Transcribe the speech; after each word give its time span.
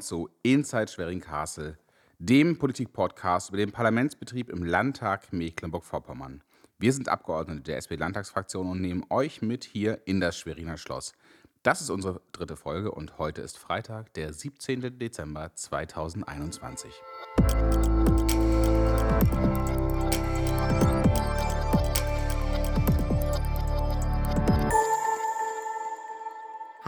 zu 0.00 0.28
Inside 0.42 0.88
Schwerin 0.88 1.20
Castle, 1.20 1.78
dem 2.18 2.58
Politik-Podcast 2.58 3.50
über 3.50 3.58
den 3.58 3.72
Parlamentsbetrieb 3.72 4.48
im 4.48 4.64
Landtag 4.64 5.32
Mecklenburg-Vorpommern. 5.32 6.42
Wir 6.78 6.92
sind 6.92 7.08
Abgeordnete 7.08 7.62
der 7.62 7.78
SPD-Landtagsfraktion 7.78 8.70
und 8.70 8.80
nehmen 8.80 9.04
euch 9.10 9.42
mit 9.42 9.64
hier 9.64 10.00
in 10.04 10.20
das 10.20 10.38
Schweriner 10.38 10.76
Schloss. 10.76 11.12
Das 11.62 11.80
ist 11.80 11.90
unsere 11.90 12.20
dritte 12.32 12.56
Folge 12.56 12.92
und 12.92 13.18
heute 13.18 13.42
ist 13.42 13.58
Freitag, 13.58 14.12
der 14.14 14.32
17. 14.32 14.98
Dezember 14.98 15.54
2021. 15.54 16.92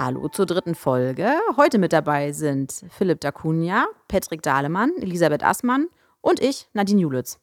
Hallo 0.01 0.29
zur 0.29 0.47
dritten 0.47 0.77
Folge. 0.77 1.29
Heute 1.57 1.79
mit 1.79 1.93
dabei 1.93 2.31
sind 2.31 2.85
Philipp 2.89 3.21
Dacunia, 3.21 3.85
Patrick 4.07 4.43
Dahlemann, 4.43 4.93
Elisabeth 5.01 5.43
Assmann 5.43 5.89
und 6.21 6.39
ich, 6.39 6.69
Nadine 6.73 7.01
Julitz. 7.01 7.41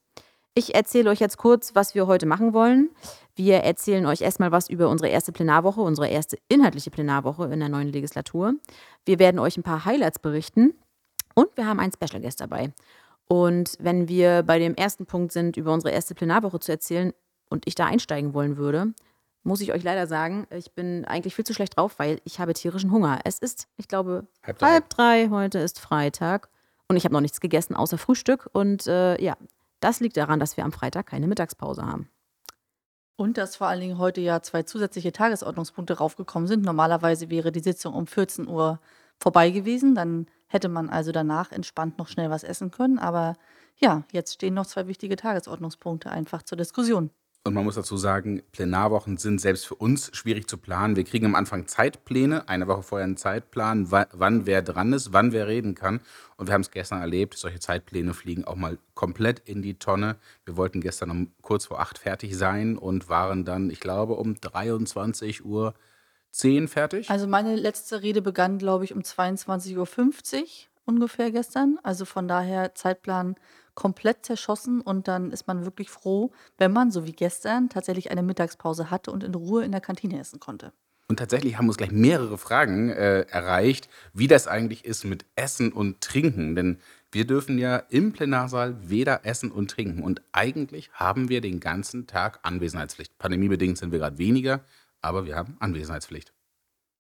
Ich 0.54 0.74
erzähle 0.74 1.10
euch 1.10 1.20
jetzt 1.20 1.36
kurz, 1.36 1.76
was 1.76 1.96
wir 1.96 2.08
heute 2.08 2.26
machen 2.26 2.54
wollen. 2.54 2.92
Wir 3.36 3.58
erzählen 3.58 4.06
euch 4.06 4.22
erstmal 4.22 4.54
was 4.54 4.70
über 4.70 4.88
unsere 4.88 5.10
erste 5.10 5.34
Plenarwoche, 5.34 5.82
unsere 5.82 6.08
erste 6.08 6.38
inhaltliche 6.48 6.92
Plenarwoche 6.92 7.44
in 7.52 7.60
der 7.60 7.68
neuen 7.68 7.90
Legislatur. 7.90 8.54
Wir 9.04 9.20
werden 9.20 9.40
euch 9.40 9.58
ein 9.58 9.64
paar 9.64 9.84
Highlights 9.84 10.20
berichten 10.20 10.76
und 11.34 11.50
wir 11.58 11.68
haben 11.68 11.82
einen 11.82 11.92
Special 11.92 12.22
Guest 12.22 12.40
dabei. 12.40 12.72
Und 13.28 13.76
wenn 13.82 14.08
wir 14.08 14.44
bei 14.44 14.60
dem 14.60 14.76
ersten 14.76 15.06
Punkt 15.06 15.34
sind, 15.34 15.58
über 15.58 15.74
unsere 15.74 15.94
erste 15.94 16.16
Plenarwoche 16.16 16.62
zu 16.62 16.72
erzählen 16.72 17.12
und 17.50 17.68
ich 17.68 17.76
da 17.76 17.88
einsteigen 17.88 18.34
wollen 18.34 18.56
würde, 18.56 18.94
muss 19.46 19.62
ich 19.62 19.72
euch 19.72 19.84
leider 19.84 20.08
sagen, 20.08 20.48
ich 20.50 20.74
bin 20.74 21.06
eigentlich 21.06 21.36
viel 21.36 21.46
zu 21.46 21.54
schlecht 21.54 21.78
drauf, 21.78 22.00
weil 22.00 22.20
ich 22.26 22.40
habe 22.40 22.54
tierischen 22.54 22.92
Hunger. 22.92 23.20
Es 23.24 23.38
ist, 23.38 23.68
ich 23.78 23.88
glaube, 23.88 24.28
halb 24.44 24.58
drei, 24.58 24.68
halb 24.68 24.90
drei. 24.90 25.30
heute 25.30 25.60
ist 25.60 25.80
Freitag 25.80 26.50
und 26.88 26.98
ich 26.98 27.06
habe 27.06 27.14
noch 27.14 27.22
nichts 27.22 27.40
gegessen 27.40 27.76
außer 27.76 27.98
Frühstück. 27.98 28.50
Und 28.54 28.88
äh, 28.88 29.22
ja, 29.22 29.38
das 29.80 30.00
liegt 30.00 30.18
daran, 30.18 30.40
dass 30.40 30.58
wir 30.58 30.66
am 30.66 30.72
Freitag 30.72 31.06
keine 31.08 31.28
Mittagspause 31.28 31.86
haben. 31.86 32.10
Und 33.18 33.38
dass 33.38 33.56
vor 33.56 33.68
allen 33.68 33.80
Dingen 33.80 34.00
heute 34.00 34.20
ja 34.20 34.42
zwei 34.42 34.64
zusätzliche 34.64 35.12
Tagesordnungspunkte 35.12 36.00
raufgekommen 36.00 36.48
sind. 36.48 36.66
Normalerweise 36.66 37.30
wäre 37.30 37.52
die 37.52 37.62
Sitzung 37.62 37.94
um 37.94 38.08
14 38.08 38.48
Uhr 38.48 38.80
vorbei 39.20 39.52
gewesen. 39.52 39.94
Dann 39.94 40.26
hätte 40.48 40.70
man 40.70 40.90
also 40.90 41.12
danach 41.12 41.52
entspannt 41.52 41.98
noch 42.00 42.08
schnell 42.08 42.32
was 42.32 42.44
essen 42.44 42.72
können. 42.72 42.98
Aber 42.98 43.36
ja, 43.78 44.04
jetzt 44.12 44.34
stehen 44.34 44.56
noch 44.56 44.66
zwei 44.66 44.88
wichtige 44.88 45.16
Tagesordnungspunkte 45.16 46.10
einfach 46.10 46.42
zur 46.42 46.58
Diskussion. 46.58 47.12
Und 47.48 47.54
man 47.54 47.64
muss 47.64 47.76
dazu 47.76 47.96
sagen, 47.96 48.42
Plenarwochen 48.54 49.18
sind 49.18 49.40
selbst 49.40 49.68
für 49.68 49.76
uns 49.76 50.10
schwierig 50.14 50.50
zu 50.50 50.58
planen. 50.58 50.96
Wir 50.96 51.04
kriegen 51.04 51.28
am 51.28 51.36
Anfang 51.36 51.68
Zeitpläne, 51.68 52.50
eine 52.50 52.68
Woche 52.68 52.82
vorher 52.82 53.04
einen 53.04 53.18
Zeitplan, 53.18 53.92
wann 53.92 54.48
wer 54.48 54.64
dran 54.64 54.94
ist, 54.94 55.14
wann 55.14 55.32
wer 55.32 55.46
reden 55.46 55.76
kann. 55.76 56.02
Und 56.38 56.48
wir 56.48 56.56
haben 56.56 56.62
es 56.62 56.72
gestern 56.72 57.02
erlebt, 57.02 57.36
solche 57.38 57.60
Zeitpläne 57.60 58.16
fliegen 58.16 58.46
auch 58.46 58.56
mal 58.56 58.80
komplett 58.96 59.48
in 59.48 59.62
die 59.62 59.78
Tonne. 59.78 60.16
Wir 60.44 60.58
wollten 60.58 60.82
gestern 60.82 61.12
um 61.12 61.34
kurz 61.44 61.68
vor 61.68 61.80
acht 61.80 62.00
fertig 62.00 62.36
sein 62.36 62.80
und 62.80 63.10
waren 63.10 63.46
dann, 63.46 63.70
ich 63.70 63.80
glaube, 63.80 64.16
um 64.16 64.42
23 64.42 65.46
Uhr 65.46 65.76
10 66.32 66.68
fertig. 66.68 67.12
Also 67.12 67.28
meine 67.28 67.56
letzte 67.56 68.02
Rede 68.02 68.24
begann, 68.24 68.58
glaube 68.58 68.86
ich, 68.86 68.94
um 68.96 69.02
22.50 69.02 69.76
Uhr 69.78 70.48
ungefähr 70.86 71.30
gestern. 71.30 71.78
Also 71.84 72.06
von 72.06 72.28
daher 72.28 72.74
Zeitplan 72.74 73.36
komplett 73.76 74.26
zerschossen 74.26 74.82
und 74.82 75.08
dann 75.08 75.32
ist 75.32 75.48
man 75.48 75.66
wirklich 75.66 75.90
froh, 75.90 76.32
wenn 76.58 76.72
man, 76.72 76.92
so 76.92 77.06
wie 77.06 77.12
gestern, 77.12 77.70
tatsächlich 77.70 78.10
eine 78.10 78.24
Mittagspause 78.24 78.90
hatte 78.90 79.12
und 79.12 79.24
in 79.24 79.36
Ruhe 79.36 79.64
in 79.64 79.72
der 79.72 79.82
Kantine 79.82 80.20
essen 80.20 80.40
konnte. 80.40 80.72
Und 81.08 81.20
tatsächlich 81.20 81.58
haben 81.58 81.68
uns 81.68 81.78
gleich 81.78 81.92
mehrere 81.92 82.38
Fragen 82.38 82.90
äh, 82.90 83.22
erreicht, 83.22 83.90
wie 84.14 84.28
das 84.28 84.48
eigentlich 84.48 84.86
ist 84.86 85.04
mit 85.04 85.26
Essen 85.36 85.72
und 85.72 86.02
Trinken. 86.02 86.56
Denn 86.56 86.80
wir 87.12 87.28
dürfen 87.28 87.60
ja 87.60 87.78
im 87.90 88.12
Plenarsaal 88.12 88.90
weder 88.90 89.24
essen 89.24 89.52
und 89.52 89.70
trinken. 89.70 90.02
Und 90.02 90.24
eigentlich 90.32 90.92
haben 90.94 91.30
wir 91.30 91.42
den 91.42 91.60
ganzen 91.60 92.08
Tag 92.08 92.40
Anwesenheitspflicht. 92.42 93.20
Pandemiebedingt 93.20 93.78
sind 93.78 93.92
wir 93.92 94.00
gerade 94.00 94.18
weniger, 94.18 94.62
aber 95.02 95.26
wir 95.26 95.36
haben 95.36 95.58
Anwesenheitspflicht. 95.60 96.34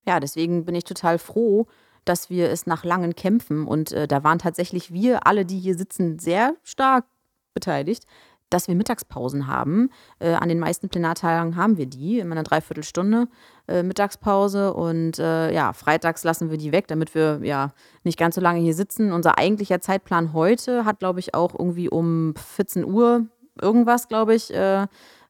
Ja, 0.07 0.19
deswegen 0.19 0.65
bin 0.65 0.75
ich 0.75 0.83
total 0.83 1.17
froh, 1.17 1.65
dass 2.05 2.29
wir 2.29 2.49
es 2.49 2.65
nach 2.65 2.83
langen 2.83 3.15
Kämpfen 3.15 3.67
und 3.67 3.91
äh, 3.91 4.07
da 4.07 4.23
waren 4.23 4.39
tatsächlich 4.39 4.93
wir 4.93 5.27
alle, 5.27 5.45
die 5.45 5.59
hier 5.59 5.75
sitzen, 5.75 6.19
sehr 6.19 6.55
stark 6.63 7.05
beteiligt, 7.53 8.05
dass 8.49 8.67
wir 8.67 8.75
Mittagspausen 8.75 9.47
haben. 9.47 9.89
Äh, 10.19 10.33
an 10.33 10.49
den 10.49 10.59
meisten 10.59 10.89
Plenartagen 10.89 11.55
haben 11.55 11.77
wir 11.77 11.87
die, 11.87 12.19
immer 12.19 12.33
eine 12.33 12.43
Dreiviertelstunde 12.43 13.27
äh, 13.67 13.83
Mittagspause 13.83 14.73
und 14.73 15.19
äh, 15.19 15.51
ja, 15.51 15.73
freitags 15.73 16.23
lassen 16.23 16.51
wir 16.51 16.57
die 16.57 16.71
weg, 16.71 16.87
damit 16.87 17.15
wir 17.15 17.39
ja 17.43 17.73
nicht 18.03 18.19
ganz 18.19 18.35
so 18.35 18.41
lange 18.41 18.59
hier 18.59 18.75
sitzen. 18.75 19.11
Unser 19.11 19.37
eigentlicher 19.37 19.81
Zeitplan 19.81 20.33
heute 20.33 20.85
hat, 20.85 20.99
glaube 20.99 21.19
ich, 21.19 21.33
auch 21.33 21.53
irgendwie 21.57 21.89
um 21.89 22.35
14 22.35 22.85
Uhr 22.85 23.25
irgendwas, 23.61 24.07
glaube 24.07 24.35
ich, 24.35 24.53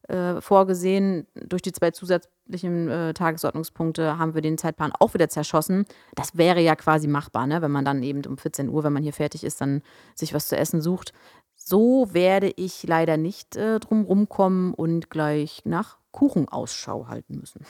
äh, 0.07 0.41
vorgesehen. 0.41 1.27
Durch 1.33 1.61
die 1.61 1.71
zwei 1.71 1.91
zusätzlichen 1.91 2.89
äh, 2.89 3.13
Tagesordnungspunkte 3.13 4.17
haben 4.17 4.33
wir 4.33 4.41
den 4.41 4.57
Zeitplan 4.57 4.93
auch 4.99 5.13
wieder 5.13 5.29
zerschossen. 5.29 5.85
Das 6.16 6.38
wäre 6.38 6.61
ja 6.61 6.75
quasi 6.75 7.07
machbar, 7.07 7.47
ne? 7.47 7.61
wenn 7.61 7.71
man 7.71 7.85
dann 7.85 8.03
eben 8.03 8.23
um 8.25 8.38
14 8.38 8.69
Uhr, 8.69 8.83
wenn 8.83 8.93
man 8.93 9.03
hier 9.03 9.13
fertig 9.13 9.43
ist, 9.43 9.61
dann 9.61 9.81
sich 10.13 10.33
was 10.33 10.47
zu 10.47 10.57
essen 10.57 10.81
sucht. 10.81 11.13
So 11.55 12.13
werde 12.13 12.51
ich 12.55 12.83
leider 12.83 13.17
nicht 13.17 13.55
äh, 13.55 13.79
drum 13.79 14.03
rumkommen 14.03 14.73
und 14.73 15.09
gleich 15.09 15.61
nach 15.66 15.97
Kuchenausschau 16.11 17.07
halten 17.07 17.39
müssen. 17.39 17.66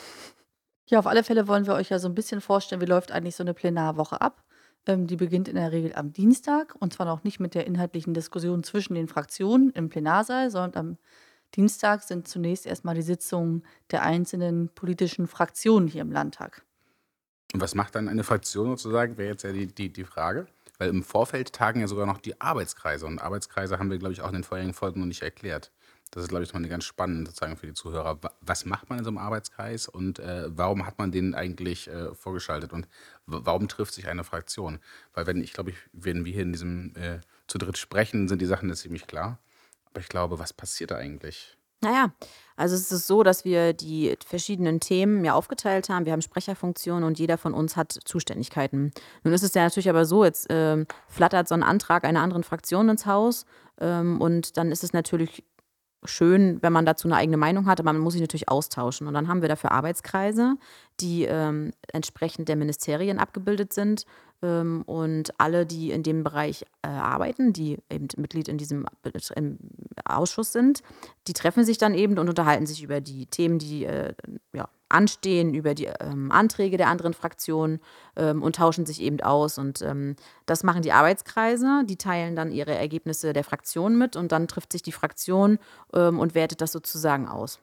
Ja, 0.88 1.00
auf 1.00 1.07
alle 1.07 1.23
Fälle 1.23 1.47
wollen 1.47 1.66
wir 1.66 1.73
euch 1.73 1.90
ja 1.90 2.00
so 2.00 2.07
ein 2.07 2.16
bisschen 2.16 2.41
vorstellen, 2.41 2.81
wie 2.81 2.85
läuft 2.85 3.12
eigentlich 3.12 3.35
so 3.35 3.44
eine 3.44 3.53
Plenarwoche 3.53 4.22
ab. 4.22 4.44
Ähm, 4.85 5.07
die 5.07 5.16
beginnt 5.16 5.47
in 5.47 5.56
der 5.56 5.72
Regel 5.72 5.94
am 5.96 6.13
Dienstag 6.13 6.75
und 6.79 6.94
zwar 6.94 7.06
noch 7.06 7.23
nicht 7.23 7.40
mit 7.40 7.56
der 7.56 7.66
inhaltlichen 7.66 8.13
Diskussion 8.13 8.63
zwischen 8.63 8.96
den 8.96 9.07
Fraktionen 9.07 9.72
im 9.72 9.90
Plenarsaal, 9.90 10.52
sondern 10.52 10.73
am 10.75 10.97
Dienstag 11.56 12.04
sind 12.04 12.28
zunächst 12.28 12.66
erstmal 12.66 12.96
die 12.96 13.02
Sitzungen 13.02 13.64
der 13.92 14.04
einzelnen 14.04 14.70
politischen 14.70 15.28
Fraktionen 15.28 15.88
hier 15.88 16.02
im 16.02 16.12
Landtag. 16.12 16.64
Und 17.54 17.62
was 17.62 17.76
macht 17.76 17.96
dann 17.96 18.10
eine 18.10 18.24
Fraktion 18.24 18.68
sozusagen, 18.68 19.18
wäre 19.18 19.32
jetzt 19.32 19.44
ja 19.44 19.52
die, 19.52 19.68
die, 19.68 19.92
die 19.92 20.04
Frage. 20.04 20.48
Weil 20.78 20.90
im 20.90 21.04
Vorfeld 21.04 21.54
tagen 21.54 21.80
ja 21.80 21.88
sogar 21.88 22.06
noch 22.06 22.18
die 22.18 22.42
Arbeitskreise. 22.42 23.06
Und 23.06 23.20
Arbeitskreise 23.20 23.80
haben 23.80 23.90
wir, 23.90 23.98
glaube 23.98 24.14
ich, 24.14 24.22
auch 24.22 24.28
in 24.28 24.34
den 24.34 24.44
vorherigen 24.44 24.74
Folgen 24.74 25.00
noch 25.00 25.08
nicht 25.08 25.22
erklärt. 25.22 25.72
Das 26.12 26.24
ist, 26.24 26.30
glaube 26.30 26.44
ich, 26.44 26.54
mal 26.54 26.66
ganz 26.68 26.84
spannend 26.84 27.28
sozusagen 27.28 27.58
für 27.58 27.68
die 27.68 27.74
Zuhörer. 27.74 28.20
Was 28.42 28.66
macht 28.66 28.90
man 28.90 29.00
in 29.00 29.06
so 29.06 29.10
einem 29.10 29.18
Arbeitskreis 29.18 29.88
und 29.88 30.20
äh, 30.20 30.46
warum 30.48 30.86
hat 30.86 30.98
man 30.98 31.12
den 31.12 31.34
eigentlich 31.34 31.88
äh, 31.88 32.14
vorgeschaltet 32.14 32.74
und 32.74 32.88
warum 33.26 33.68
trifft 33.68 33.94
sich 33.94 34.08
eine 34.08 34.24
Fraktion? 34.24 34.80
Weil 35.14 35.28
wenn 35.28 35.42
ich 35.42 35.54
glaube 35.54 35.72
ich, 35.72 35.78
wenn 35.94 36.24
wir 36.24 36.32
hier 36.32 36.44
in 36.44 36.52
diesem 36.52 36.96
äh, 36.96 37.20
zu 37.48 37.58
dritt 37.58 37.78
sprechen, 37.78 38.28
sind 38.28 38.42
die 38.42 38.46
Sachen 38.46 38.74
ziemlich 38.76 39.08
klar. 39.08 39.40
Aber 39.96 40.02
ich 40.02 40.10
glaube, 40.10 40.40
was 40.40 40.52
passiert 40.52 40.92
da 40.92 40.98
eigentlich? 40.98 41.58
Naja, 41.80 42.12
also 42.58 42.76
es 42.76 42.92
ist 42.92 43.08
so, 43.08 43.24
dass 43.24 43.46
wir 43.46 43.72
die 43.72 44.18
verschiedenen 44.26 44.82
Themen 44.82 45.24
ja 45.24 45.34
aufgeteilt 45.34 45.88
haben. 45.88 46.06
Wir 46.06 46.12
haben 46.12 46.22
Sprecherfunktionen 46.22 47.06
und 47.06 47.18
jeder 47.18 47.38
von 47.38 47.54
uns 47.54 47.78
hat 47.78 47.98
Zuständigkeiten. 48.04 48.92
Nun 49.24 49.34
ist 49.34 49.44
es 49.44 49.54
ja 49.54 49.64
natürlich 49.64 49.88
aber 49.88 50.04
so, 50.04 50.26
jetzt 50.26 50.48
ähm, 50.50 50.86
flattert 51.08 51.48
so 51.48 51.56
ein 51.56 51.64
Antrag 51.64 52.04
einer 52.04 52.20
anderen 52.22 52.44
Fraktion 52.44 52.90
ins 52.90 53.06
Haus 53.06 53.46
ähm, 53.80 54.20
und 54.20 54.58
dann 54.58 54.70
ist 54.70 54.84
es 54.84 54.92
natürlich 54.92 55.46
schön, 56.04 56.62
wenn 56.62 56.74
man 56.74 56.86
dazu 56.86 57.08
eine 57.08 57.16
eigene 57.16 57.38
Meinung 57.38 57.68
hat, 57.68 57.80
aber 57.80 57.94
man 57.94 58.02
muss 58.02 58.14
sich 58.14 58.22
natürlich 58.22 58.50
austauschen. 58.50 59.08
Und 59.08 59.14
dann 59.14 59.30
haben 59.30 59.42
wir 59.42 59.50
dafür 59.50 59.72
Arbeitskreise, 59.72 60.58
die 61.00 61.24
ähm, 61.24 61.72
entsprechend 61.94 62.50
der 62.50 62.58
Ministerien 62.58 63.18
abgebildet 63.18 63.72
sind 63.72 64.06
und 64.86 65.40
alle, 65.40 65.66
die 65.66 65.92
in 65.92 66.04
dem 66.04 66.24
Bereich 66.24 66.66
äh, 66.82 66.88
arbeiten, 66.88 67.54
die 67.54 67.78
eben 67.90 68.08
Mitglied 68.18 68.48
in 68.48 68.58
diesem 68.58 68.86
Ausschuss 70.06 70.52
sind, 70.52 70.82
die 71.28 71.34
treffen 71.34 71.64
sich 71.64 71.78
dann 71.78 71.94
eben 71.94 72.18
und 72.18 72.30
unterhalten 72.30 72.66
sich 72.66 72.84
über 72.84 73.02
die 73.02 73.26
Themen, 73.26 73.60
die 73.60 73.86
äh, 73.86 74.14
ja, 74.54 74.68
anstehen, 74.90 75.54
über 75.54 75.74
die 75.74 75.86
ähm, 76.00 76.32
Anträge 76.32 76.78
der 76.78 76.88
anderen 76.88 77.14
Fraktionen 77.14 77.80
ähm, 78.16 78.44
und 78.44 78.58
tauschen 78.58 78.86
sich 78.86 79.02
eben 79.02 79.20
aus. 79.22 79.58
Und 79.58 79.82
ähm, 79.82 80.16
das 80.46 80.64
machen 80.64 80.82
die 80.82 80.92
Arbeitskreise, 80.92 81.84
die 81.86 81.98
teilen 81.98 82.36
dann 82.36 82.52
ihre 82.52 82.76
Ergebnisse 82.76 83.34
der 83.34 83.44
Fraktion 83.44 83.98
mit 83.98 84.16
und 84.16 84.32
dann 84.32 84.48
trifft 84.48 84.72
sich 84.72 84.84
die 84.84 84.91
Fraktion 84.91 85.59
ähm, 85.94 86.20
und 86.20 86.36
wertet 86.36 86.62
das 86.62 86.72
sozusagen 86.72 87.28
aus 87.28 87.59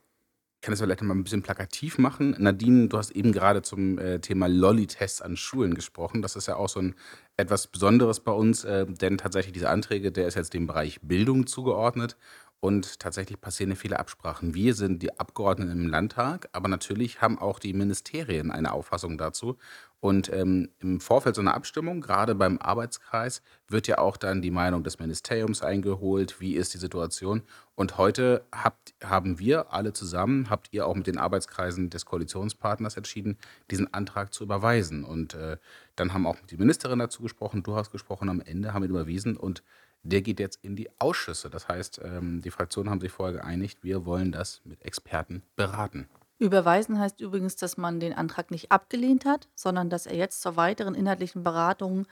kann 0.63 0.73
das 0.73 0.81
vielleicht 0.81 1.03
mal 1.03 1.15
ein 1.15 1.25
bisschen 1.25 1.43
plakativ 1.43 1.99
machen. 1.99 2.37
Nadine, 2.39 2.89
du 2.89 2.97
hast 2.97 3.11
eben 3.11 3.33
gerade 3.33 3.63
zum 3.63 3.99
äh, 3.99 4.21
Thema 4.21 4.47
Lolli-Tests 4.47 5.21
an 5.21 5.37
Schulen 5.37 5.75
gesprochen. 5.75 6.23
Das 6.23 6.37
ist 6.37 6.47
ja 6.47 6.57
auch 6.57 6.69
so 6.69 6.81
ein 6.81 6.95
etwas 7.37 7.67
Besonderes 7.67 8.21
bei 8.21 8.33
uns, 8.33 8.65
äh, 8.65 8.87
denn 8.87 9.19
tatsächlich 9.19 9.53
diese 9.53 9.69
Anträge, 9.69 10.13
der 10.13 10.29
ist 10.29 10.37
jetzt 10.37 10.55
dem 10.55 10.69
Bereich 10.69 11.01
Bildung 11.03 11.49
zugeordnet. 11.49 12.17
Und 12.65 13.01
tatsächlich 13.01 13.41
passieren 13.41 13.75
viele 13.75 13.99
Absprachen. 13.99 14.55
Wir 14.55 14.75
sind 14.75 15.03
die 15.03 15.19
Abgeordneten 15.19 15.73
im 15.73 15.89
Landtag, 15.89 16.49
aber 16.53 16.69
natürlich 16.69 17.21
haben 17.21 17.37
auch 17.37 17.59
die 17.59 17.73
Ministerien 17.73 18.53
eine 18.53 18.73
Auffassung 18.73 19.19
dazu. 19.19 19.59
Und 19.99 20.33
ähm, 20.33 20.69
im 20.79 21.01
Vorfeld 21.01 21.35
so 21.35 21.41
einer 21.41 21.55
Abstimmung, 21.55 22.01
gerade 22.01 22.37
beim 22.37 22.59
Arbeitskreis, 22.59 23.43
wird 23.67 23.89
ja 23.89 23.99
auch 23.99 24.17
dann 24.17 24.43
die 24.43 24.53
Meinung 24.53 24.85
des 24.85 25.01
Ministeriums 25.01 25.61
eingeholt. 25.61 26.41
Wie 26.41 26.55
ist 26.55 26.73
die 26.73 26.79
Situation? 26.79 27.43
Und 27.75 27.99
heute 27.99 28.45
habt, 28.53 28.95
haben 29.03 29.41
wir 29.41 29.73
alle 29.73 29.93
zusammen, 29.93 30.49
habt 30.49 30.69
ihr 30.71 30.87
auch 30.87 30.95
mit 30.95 31.09
den 31.09 31.19
Arbeitskreisen 31.19 31.91
des 31.91 32.07
Koalitionspartners 32.07 32.97
entschieden, 32.97 33.39
diesen 33.73 33.93
Antrag 33.93 34.33
zu 34.33 34.45
überweisen. 34.45 35.03
Und 35.03 35.35
äh, 35.35 35.57
dann 35.97 36.15
haben 36.15 36.29
auch 36.29 36.37
die 36.49 36.59
Ministerin 36.59 37.01
dazu 37.01 37.23
gesprochen, 37.23 37.65
du 37.65 37.75
hast 37.75 37.91
gesprochen, 37.91 38.29
am 38.29 38.41
Ende 38.41 38.73
haben 38.73 38.83
wir 38.83 38.89
ihn 38.89 38.95
überwiesen 38.95 39.37
und 39.37 39.65
der 40.03 40.23
geht 40.23 40.41
jetzt 40.41 40.59
in 40.63 40.77
die 40.77 40.89
Ausschüsse. 40.99 41.51
Das 41.51 41.69
heißt, 41.69 42.01
ähm, 42.05 42.43
die 42.43 42.51
Fraktionen 42.51 42.91
haben 42.91 43.01
sich 43.01 43.13
vorher 43.13 43.39
geeinigt, 43.39 43.79
wir 43.83 44.05
wollen 44.05 44.33
das 44.33 44.61
mit 44.65 44.83
Experten 44.83 45.43
beraten. 45.57 46.09
Überweisen 46.39 46.99
heißt 46.99 47.21
übrigens, 47.21 47.55
dass 47.57 47.77
man 47.77 48.01
den 48.01 48.13
Antrag 48.13 48.51
nicht 48.51 48.73
abgelehnt 48.73 49.25
hat, 49.25 49.49
sondern 49.55 49.91
dass 49.91 50.07
er 50.07 50.17
jetzt 50.17 50.43
zur 50.43 50.57
weiteren 50.57 50.95
inhaltlichen 50.95 51.45
Beratung 51.45 52.07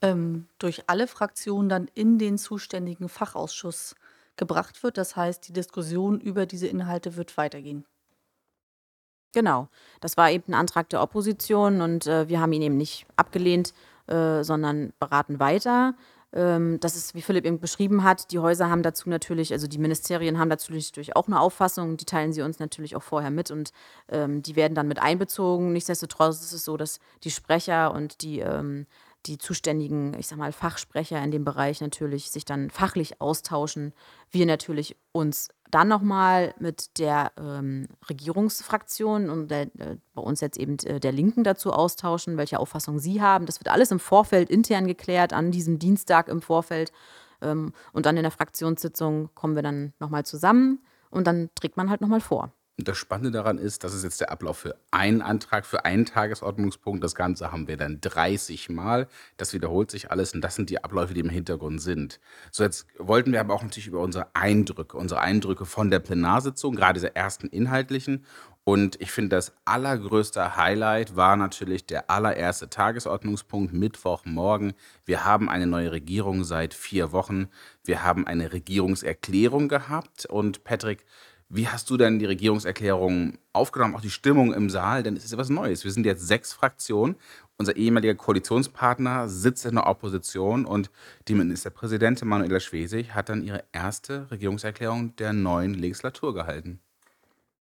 ähm, 0.00 0.48
durch 0.58 0.84
alle 0.86 1.06
Fraktionen 1.06 1.68
dann 1.68 1.88
in 1.94 2.18
den 2.18 2.38
zuständigen 2.38 3.10
Fachausschuss 3.10 3.94
gebracht 4.36 4.82
wird. 4.82 4.96
Das 4.96 5.16
heißt, 5.16 5.46
die 5.48 5.52
Diskussion 5.52 6.20
über 6.20 6.46
diese 6.46 6.66
Inhalte 6.66 7.16
wird 7.16 7.36
weitergehen. 7.36 7.84
Genau. 9.34 9.68
Das 10.00 10.16
war 10.16 10.30
eben 10.30 10.52
ein 10.52 10.54
Antrag 10.54 10.88
der 10.88 11.02
Opposition 11.02 11.80
und 11.80 12.06
äh, 12.06 12.28
wir 12.28 12.40
haben 12.40 12.52
ihn 12.52 12.62
eben 12.62 12.76
nicht 12.76 13.06
abgelehnt, 13.16 13.74
äh, 14.06 14.42
sondern 14.44 14.92
beraten 14.98 15.40
weiter. 15.40 15.94
Ähm, 16.34 16.80
das 16.80 16.96
ist, 16.96 17.14
wie 17.14 17.22
Philipp 17.22 17.46
eben 17.46 17.60
beschrieben 17.60 18.02
hat, 18.02 18.32
die 18.32 18.40
Häuser 18.40 18.68
haben 18.68 18.82
dazu 18.82 19.08
natürlich, 19.08 19.52
also 19.52 19.68
die 19.68 19.78
Ministerien 19.78 20.38
haben 20.38 20.50
dazu 20.50 20.72
natürlich 20.72 21.14
auch 21.14 21.28
eine 21.28 21.40
Auffassung, 21.40 21.96
die 21.96 22.04
teilen 22.04 22.32
sie 22.32 22.42
uns 22.42 22.58
natürlich 22.58 22.96
auch 22.96 23.02
vorher 23.02 23.30
mit 23.30 23.52
und 23.52 23.70
ähm, 24.08 24.42
die 24.42 24.56
werden 24.56 24.74
dann 24.74 24.88
mit 24.88 25.00
einbezogen. 25.00 25.72
Nichtsdestotrotz 25.72 26.40
ist 26.42 26.52
es 26.52 26.64
so, 26.64 26.76
dass 26.76 26.98
die 27.22 27.30
Sprecher 27.30 27.94
und 27.94 28.22
die 28.22 28.40
ähm, 28.40 28.86
die 29.26 29.38
zuständigen, 29.38 30.14
ich 30.18 30.26
sag 30.26 30.38
mal, 30.38 30.52
Fachsprecher 30.52 31.22
in 31.22 31.30
dem 31.30 31.44
Bereich 31.44 31.80
natürlich 31.80 32.30
sich 32.30 32.44
dann 32.44 32.70
fachlich 32.70 33.20
austauschen. 33.20 33.92
Wir 34.30 34.46
natürlich 34.46 34.96
uns 35.12 35.48
dann 35.70 35.88
nochmal 35.88 36.54
mit 36.58 36.98
der 36.98 37.32
ähm, 37.36 37.88
Regierungsfraktion 38.08 39.28
und 39.28 39.48
der, 39.48 39.62
äh, 39.62 39.96
bei 40.14 40.22
uns 40.22 40.40
jetzt 40.40 40.56
eben 40.56 40.78
äh, 40.80 41.00
der 41.00 41.12
Linken 41.12 41.42
dazu 41.42 41.72
austauschen, 41.72 42.36
welche 42.36 42.60
Auffassung 42.60 42.98
sie 42.98 43.20
haben. 43.20 43.46
Das 43.46 43.58
wird 43.60 43.68
alles 43.68 43.90
im 43.90 43.98
Vorfeld 43.98 44.50
intern 44.50 44.86
geklärt, 44.86 45.32
an 45.32 45.50
diesem 45.50 45.78
Dienstag 45.78 46.28
im 46.28 46.42
Vorfeld. 46.42 46.92
Ähm, 47.42 47.72
und 47.92 48.06
dann 48.06 48.16
in 48.16 48.22
der 48.22 48.30
Fraktionssitzung 48.30 49.30
kommen 49.34 49.56
wir 49.56 49.62
dann 49.62 49.94
nochmal 49.98 50.24
zusammen 50.24 50.80
und 51.10 51.26
dann 51.26 51.50
trägt 51.54 51.76
man 51.76 51.90
halt 51.90 52.00
nochmal 52.00 52.20
vor. 52.20 52.52
Und 52.76 52.88
das 52.88 52.98
Spannende 52.98 53.30
daran 53.30 53.58
ist, 53.58 53.84
das 53.84 53.94
ist 53.94 54.02
jetzt 54.02 54.20
der 54.20 54.32
Ablauf 54.32 54.58
für 54.58 54.76
einen 54.90 55.22
Antrag, 55.22 55.64
für 55.64 55.84
einen 55.84 56.06
Tagesordnungspunkt. 56.06 57.04
Das 57.04 57.14
Ganze 57.14 57.52
haben 57.52 57.68
wir 57.68 57.76
dann 57.76 58.00
30 58.00 58.68
Mal. 58.68 59.06
Das 59.36 59.52
wiederholt 59.52 59.92
sich 59.92 60.10
alles 60.10 60.34
und 60.34 60.40
das 60.40 60.56
sind 60.56 60.70
die 60.70 60.82
Abläufe, 60.82 61.14
die 61.14 61.20
im 61.20 61.28
Hintergrund 61.28 61.80
sind. 61.80 62.18
So, 62.50 62.64
jetzt 62.64 62.86
wollten 62.98 63.32
wir 63.32 63.40
aber 63.40 63.54
auch 63.54 63.62
natürlich 63.62 63.86
über 63.86 64.00
unsere 64.00 64.26
Eindrücke, 64.34 64.96
unsere 64.96 65.20
Eindrücke 65.20 65.66
von 65.66 65.90
der 65.90 66.00
Plenarsitzung, 66.00 66.74
gerade 66.74 66.94
dieser 66.94 67.14
ersten 67.14 67.46
inhaltlichen. 67.46 68.24
Und 68.64 68.98
ich 69.00 69.12
finde, 69.12 69.36
das 69.36 69.52
allergrößte 69.66 70.56
Highlight 70.56 71.16
war 71.16 71.36
natürlich 71.36 71.86
der 71.86 72.10
allererste 72.10 72.70
Tagesordnungspunkt, 72.70 73.74
Mittwochmorgen. 73.74 74.72
Wir 75.04 75.24
haben 75.24 75.50
eine 75.50 75.66
neue 75.66 75.92
Regierung 75.92 76.44
seit 76.44 76.72
vier 76.72 77.12
Wochen. 77.12 77.48
Wir 77.84 78.02
haben 78.02 78.26
eine 78.26 78.54
Regierungserklärung 78.54 79.68
gehabt. 79.68 80.24
Und 80.24 80.64
Patrick, 80.64 81.04
wie 81.54 81.68
hast 81.68 81.88
du 81.88 81.96
denn 81.96 82.18
die 82.18 82.24
Regierungserklärung 82.24 83.38
aufgenommen, 83.52 83.94
auch 83.94 84.00
die 84.00 84.10
Stimmung 84.10 84.52
im 84.52 84.70
Saal? 84.70 85.02
Denn 85.02 85.16
es 85.16 85.24
ist 85.24 85.30
ja 85.30 85.38
was 85.38 85.50
Neues. 85.50 85.84
Wir 85.84 85.92
sind 85.92 86.04
jetzt 86.04 86.26
sechs 86.26 86.52
Fraktionen. 86.52 87.14
Unser 87.56 87.76
ehemaliger 87.76 88.16
Koalitionspartner 88.16 89.28
sitzt 89.28 89.64
in 89.64 89.76
der 89.76 89.86
Opposition 89.86 90.64
und 90.64 90.90
die 91.28 91.34
Ministerpräsidentin 91.34 92.26
Manuela 92.26 92.58
Schwesig 92.58 93.14
hat 93.14 93.28
dann 93.28 93.44
ihre 93.44 93.62
erste 93.72 94.28
Regierungserklärung 94.32 95.14
der 95.16 95.32
neuen 95.32 95.74
Legislatur 95.74 96.34
gehalten. 96.34 96.80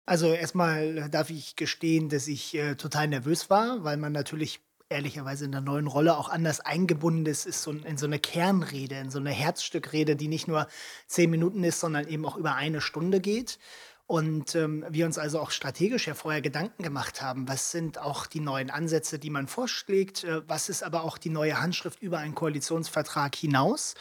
Also 0.05 0.33
erstmal 0.33 1.09
darf 1.09 1.29
ich 1.29 1.57
gestehen, 1.57 2.07
dass 2.07 2.27
ich 2.27 2.55
äh, 2.55 2.75
total 2.75 3.09
nervös 3.09 3.49
war, 3.49 3.83
weil 3.83 3.97
man 3.97 4.13
natürlich 4.13 4.61
ehrlicherweise 4.93 5.45
in 5.45 5.51
der 5.51 5.61
neuen 5.61 5.87
Rolle 5.87 6.17
auch 6.17 6.29
anders 6.29 6.61
eingebunden 6.61 7.25
ist, 7.25 7.45
ist 7.45 7.63
so 7.63 7.71
in 7.71 7.97
so 7.97 8.05
eine 8.05 8.19
Kernrede, 8.19 8.95
in 8.95 9.09
so 9.09 9.19
eine 9.19 9.31
Herzstückrede, 9.31 10.15
die 10.15 10.27
nicht 10.27 10.47
nur 10.47 10.67
zehn 11.07 11.29
Minuten 11.29 11.63
ist, 11.63 11.79
sondern 11.79 12.07
eben 12.07 12.25
auch 12.25 12.37
über 12.37 12.55
eine 12.55 12.79
Stunde 12.79 13.19
geht. 13.19 13.59
Und 14.05 14.55
ähm, 14.55 14.85
wir 14.89 15.05
uns 15.05 15.17
also 15.17 15.39
auch 15.39 15.51
strategisch 15.51 16.07
ja 16.07 16.13
vorher 16.13 16.41
Gedanken 16.41 16.83
gemacht 16.83 17.21
haben, 17.21 17.47
was 17.47 17.71
sind 17.71 17.97
auch 17.97 18.27
die 18.27 18.41
neuen 18.41 18.69
Ansätze, 18.69 19.17
die 19.17 19.29
man 19.29 19.47
vorschlägt, 19.47 20.23
äh, 20.23 20.47
was 20.47 20.69
ist 20.69 20.83
aber 20.83 21.03
auch 21.03 21.17
die 21.17 21.29
neue 21.29 21.59
Handschrift 21.59 22.01
über 22.01 22.19
einen 22.19 22.35
Koalitionsvertrag 22.35 23.35
hinaus. 23.35 23.95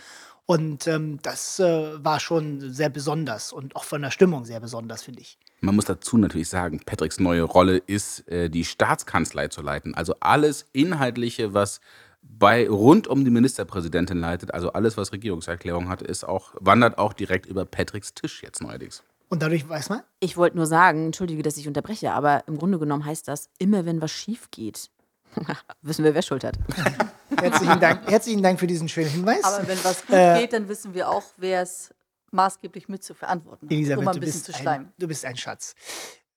Und 0.44 0.86
ähm, 0.88 1.20
das 1.22 1.60
äh, 1.60 2.04
war 2.04 2.18
schon 2.20 2.72
sehr 2.72 2.90
besonders 2.90 3.52
und 3.52 3.76
auch 3.76 3.84
von 3.84 4.02
der 4.02 4.10
Stimmung 4.10 4.44
sehr 4.44 4.60
besonders, 4.60 5.02
finde 5.02 5.20
ich. 5.20 5.38
Man 5.64 5.76
muss 5.76 5.84
dazu 5.84 6.18
natürlich 6.18 6.48
sagen, 6.48 6.80
Patricks 6.84 7.20
neue 7.20 7.42
Rolle 7.42 7.76
ist, 7.76 8.28
äh, 8.28 8.50
die 8.50 8.64
Staatskanzlei 8.64 9.46
zu 9.46 9.62
leiten. 9.62 9.94
Also 9.94 10.16
alles 10.18 10.66
Inhaltliche, 10.72 11.54
was 11.54 11.80
bei 12.20 12.68
rund 12.68 13.06
um 13.06 13.24
die 13.24 13.30
Ministerpräsidentin 13.30 14.18
leitet, 14.18 14.52
also 14.52 14.72
alles, 14.72 14.96
was 14.96 15.12
Regierungserklärung 15.12 15.88
hat, 15.88 16.02
ist 16.02 16.24
auch, 16.24 16.52
wandert 16.58 16.98
auch 16.98 17.12
direkt 17.12 17.46
über 17.46 17.64
Patricks 17.64 18.12
Tisch 18.12 18.42
jetzt 18.42 18.60
neuerdings. 18.60 19.04
Und 19.28 19.40
dadurch 19.40 19.68
weiß 19.68 19.88
man? 19.88 20.02
Ich 20.18 20.36
wollte 20.36 20.56
nur 20.56 20.66
sagen, 20.66 21.06
entschuldige, 21.06 21.44
dass 21.44 21.56
ich 21.56 21.68
unterbreche, 21.68 22.12
aber 22.12 22.42
im 22.48 22.58
Grunde 22.58 22.80
genommen 22.80 23.04
heißt 23.04 23.28
das, 23.28 23.48
immer 23.60 23.86
wenn 23.86 24.02
was 24.02 24.10
schief 24.10 24.50
geht, 24.50 24.90
wissen 25.82 26.04
wir, 26.04 26.14
wer 26.16 26.22
Schuld 26.22 26.42
hat. 26.42 26.58
herzlichen, 27.40 27.78
Dank, 27.78 28.10
herzlichen 28.10 28.42
Dank 28.42 28.58
für 28.58 28.66
diesen 28.66 28.88
schönen 28.88 29.10
Hinweis. 29.10 29.44
Aber 29.44 29.66
wenn 29.68 29.78
was 29.84 30.04
gut 30.06 30.16
äh, 30.16 30.40
geht, 30.40 30.52
dann 30.54 30.68
wissen 30.68 30.92
wir 30.92 31.08
auch, 31.08 31.22
wer 31.36 31.62
es 31.62 31.94
maßgeblich 32.32 32.88
mit 32.88 33.04
zu 33.04 33.14
verantworten 33.14 33.66
hat, 33.66 33.72
Elisabeth, 33.72 34.06
um 34.06 34.08
ein 34.08 34.20
bisschen 34.20 34.42
zu 34.42 34.52
schleimen. 34.52 34.92
du 34.98 35.08
bist 35.08 35.24
ein 35.24 35.36
Schatz. 35.36 35.74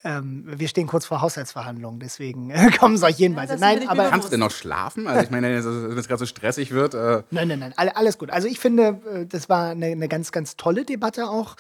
Ähm, 0.05 0.43
wir 0.45 0.67
stehen 0.67 0.85
kurz 0.85 1.07
vor 1.07 1.21
Haushaltsverhandlungen, 1.21 1.99
deswegen 1.99 2.51
äh, 2.51 2.69
kommen 2.79 2.95
solche 2.95 3.23
Hinweise. 3.23 3.53
Ja, 3.53 3.59
nein, 3.59 3.89
aber 3.89 4.07
kannst 4.09 4.27
du 4.27 4.29
denn 4.29 4.39
noch 4.39 4.51
schlafen? 4.51 5.07
Also 5.07 5.23
ich 5.23 5.31
meine, 5.31 5.47
wenn 5.47 5.97
es 5.97 6.07
gerade 6.07 6.19
so 6.19 6.27
stressig 6.27 6.69
wird. 6.69 6.93
Äh 6.93 7.23
nein, 7.31 7.47
nein, 7.47 7.59
nein, 7.59 7.73
alles 7.75 8.19
gut. 8.19 8.29
Also 8.29 8.47
ich 8.47 8.59
finde, 8.59 9.01
äh, 9.11 9.25
das 9.25 9.49
war 9.49 9.71
eine, 9.71 9.87
eine 9.87 10.07
ganz, 10.07 10.31
ganz 10.31 10.57
tolle 10.57 10.85
Debatte 10.85 11.27
auch. 11.27 11.55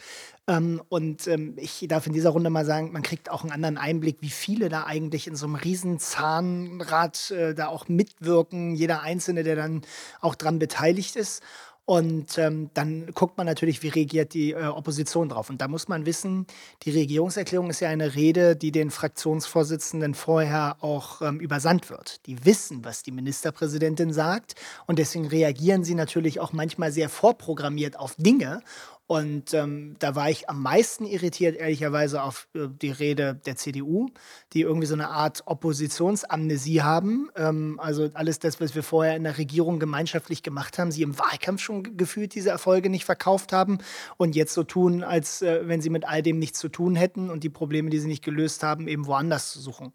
Ähm, 0.47 0.79
und 0.89 1.25
ähm, 1.25 1.55
ich 1.57 1.83
darf 1.89 2.05
in 2.05 2.13
dieser 2.13 2.29
Runde 2.29 2.51
mal 2.51 2.65
sagen, 2.65 2.91
man 2.91 3.01
kriegt 3.01 3.31
auch 3.31 3.41
einen 3.41 3.51
anderen 3.51 3.79
Einblick, 3.79 4.17
wie 4.21 4.29
viele 4.29 4.69
da 4.69 4.83
eigentlich 4.83 5.25
in 5.25 5.35
so 5.35 5.47
einem 5.47 5.55
riesen 5.55 5.97
Zahnrad 5.97 7.31
äh, 7.31 7.55
da 7.55 7.67
auch 7.67 7.87
mitwirken, 7.87 8.75
jeder 8.75 9.01
Einzelne, 9.01 9.41
der 9.41 9.55
dann 9.55 9.81
auch 10.21 10.35
dran 10.35 10.59
beteiligt 10.59 11.15
ist. 11.15 11.41
Und 11.85 12.39
ähm, 12.39 12.71
dann 12.73 13.11
guckt 13.13 13.37
man 13.37 13.45
natürlich, 13.45 13.83
wie 13.83 13.89
reagiert 13.89 14.33
die 14.33 14.53
äh, 14.53 14.65
Opposition 14.65 15.29
drauf. 15.29 15.51
Und 15.51 15.61
da 15.61 15.67
muss 15.67 15.87
man 15.87 16.07
wissen, 16.07 16.47
die 16.81 16.89
Regierungserklärung 16.89 17.69
ist 17.69 17.79
ja 17.79 17.89
eine 17.89 18.15
Rede, 18.15 18.55
die 18.55 18.71
den 18.71 18.89
Fraktionsvorsitzenden 18.89 20.15
vorher 20.15 20.77
auch 20.81 21.21
ähm, 21.21 21.39
übersandt 21.39 21.91
wird. 21.91 22.25
Die 22.25 22.43
wissen, 22.43 22.83
was 22.83 23.03
die 23.03 23.11
Ministerpräsidentin 23.11 24.13
sagt. 24.13 24.55
Und 24.87 24.97
deswegen 24.97 25.27
reagieren 25.27 25.83
sie 25.83 25.93
natürlich 25.93 26.39
auch 26.39 26.53
manchmal 26.53 26.91
sehr 26.91 27.07
vorprogrammiert 27.07 27.99
auf 27.99 28.15
Dinge. 28.17 28.63
Und 29.07 29.53
ähm, 29.53 29.95
da 29.99 30.15
war 30.15 30.31
ich 30.31 30.49
am 30.49 30.63
meisten 30.63 31.05
irritiert, 31.05 31.55
ehrlicherweise, 31.57 32.23
auf 32.23 32.47
äh, 32.55 32.67
die 32.67 32.89
Rede 32.89 33.39
der 33.45 33.55
CDU, 33.55 34.09
die 34.53 34.61
irgendwie 34.61 34.87
so 34.87 34.95
eine 34.95 35.09
Art 35.09 35.43
Oppositionsamnesie 35.45 36.81
haben. 36.81 37.29
Ähm, 37.35 37.79
also 37.79 38.09
alles 38.15 38.39
das, 38.39 38.59
was 38.59 38.73
wir 38.73 38.81
vorher 38.81 39.15
in 39.15 39.23
der 39.23 39.37
Regierung 39.37 39.79
gemeinschaftlich 39.79 40.41
gemacht 40.41 40.79
haben, 40.79 40.91
sie 40.91 41.03
im 41.03 41.19
Wahlkampf 41.19 41.61
schon 41.61 41.97
gefühlt 41.97 42.33
diese 42.33 42.49
Erfolge 42.49 42.89
nicht 42.89 43.05
verkauft 43.05 43.53
haben 43.53 43.77
und 44.17 44.35
jetzt 44.35 44.55
so 44.55 44.63
tun, 44.63 45.03
als 45.03 45.43
äh, 45.43 45.67
wenn 45.67 45.81
sie 45.81 45.91
mit 45.91 46.07
all 46.07 46.23
dem 46.23 46.39
nichts 46.39 46.57
zu 46.57 46.69
tun 46.69 46.95
hätten 46.95 47.29
und 47.29 47.43
die 47.43 47.49
Probleme, 47.49 47.91
die 47.91 47.99
sie 47.99 48.07
nicht 48.07 48.23
gelöst 48.23 48.63
haben, 48.63 48.87
eben 48.87 49.05
woanders 49.05 49.51
zu 49.51 49.59
suchen. 49.59 49.93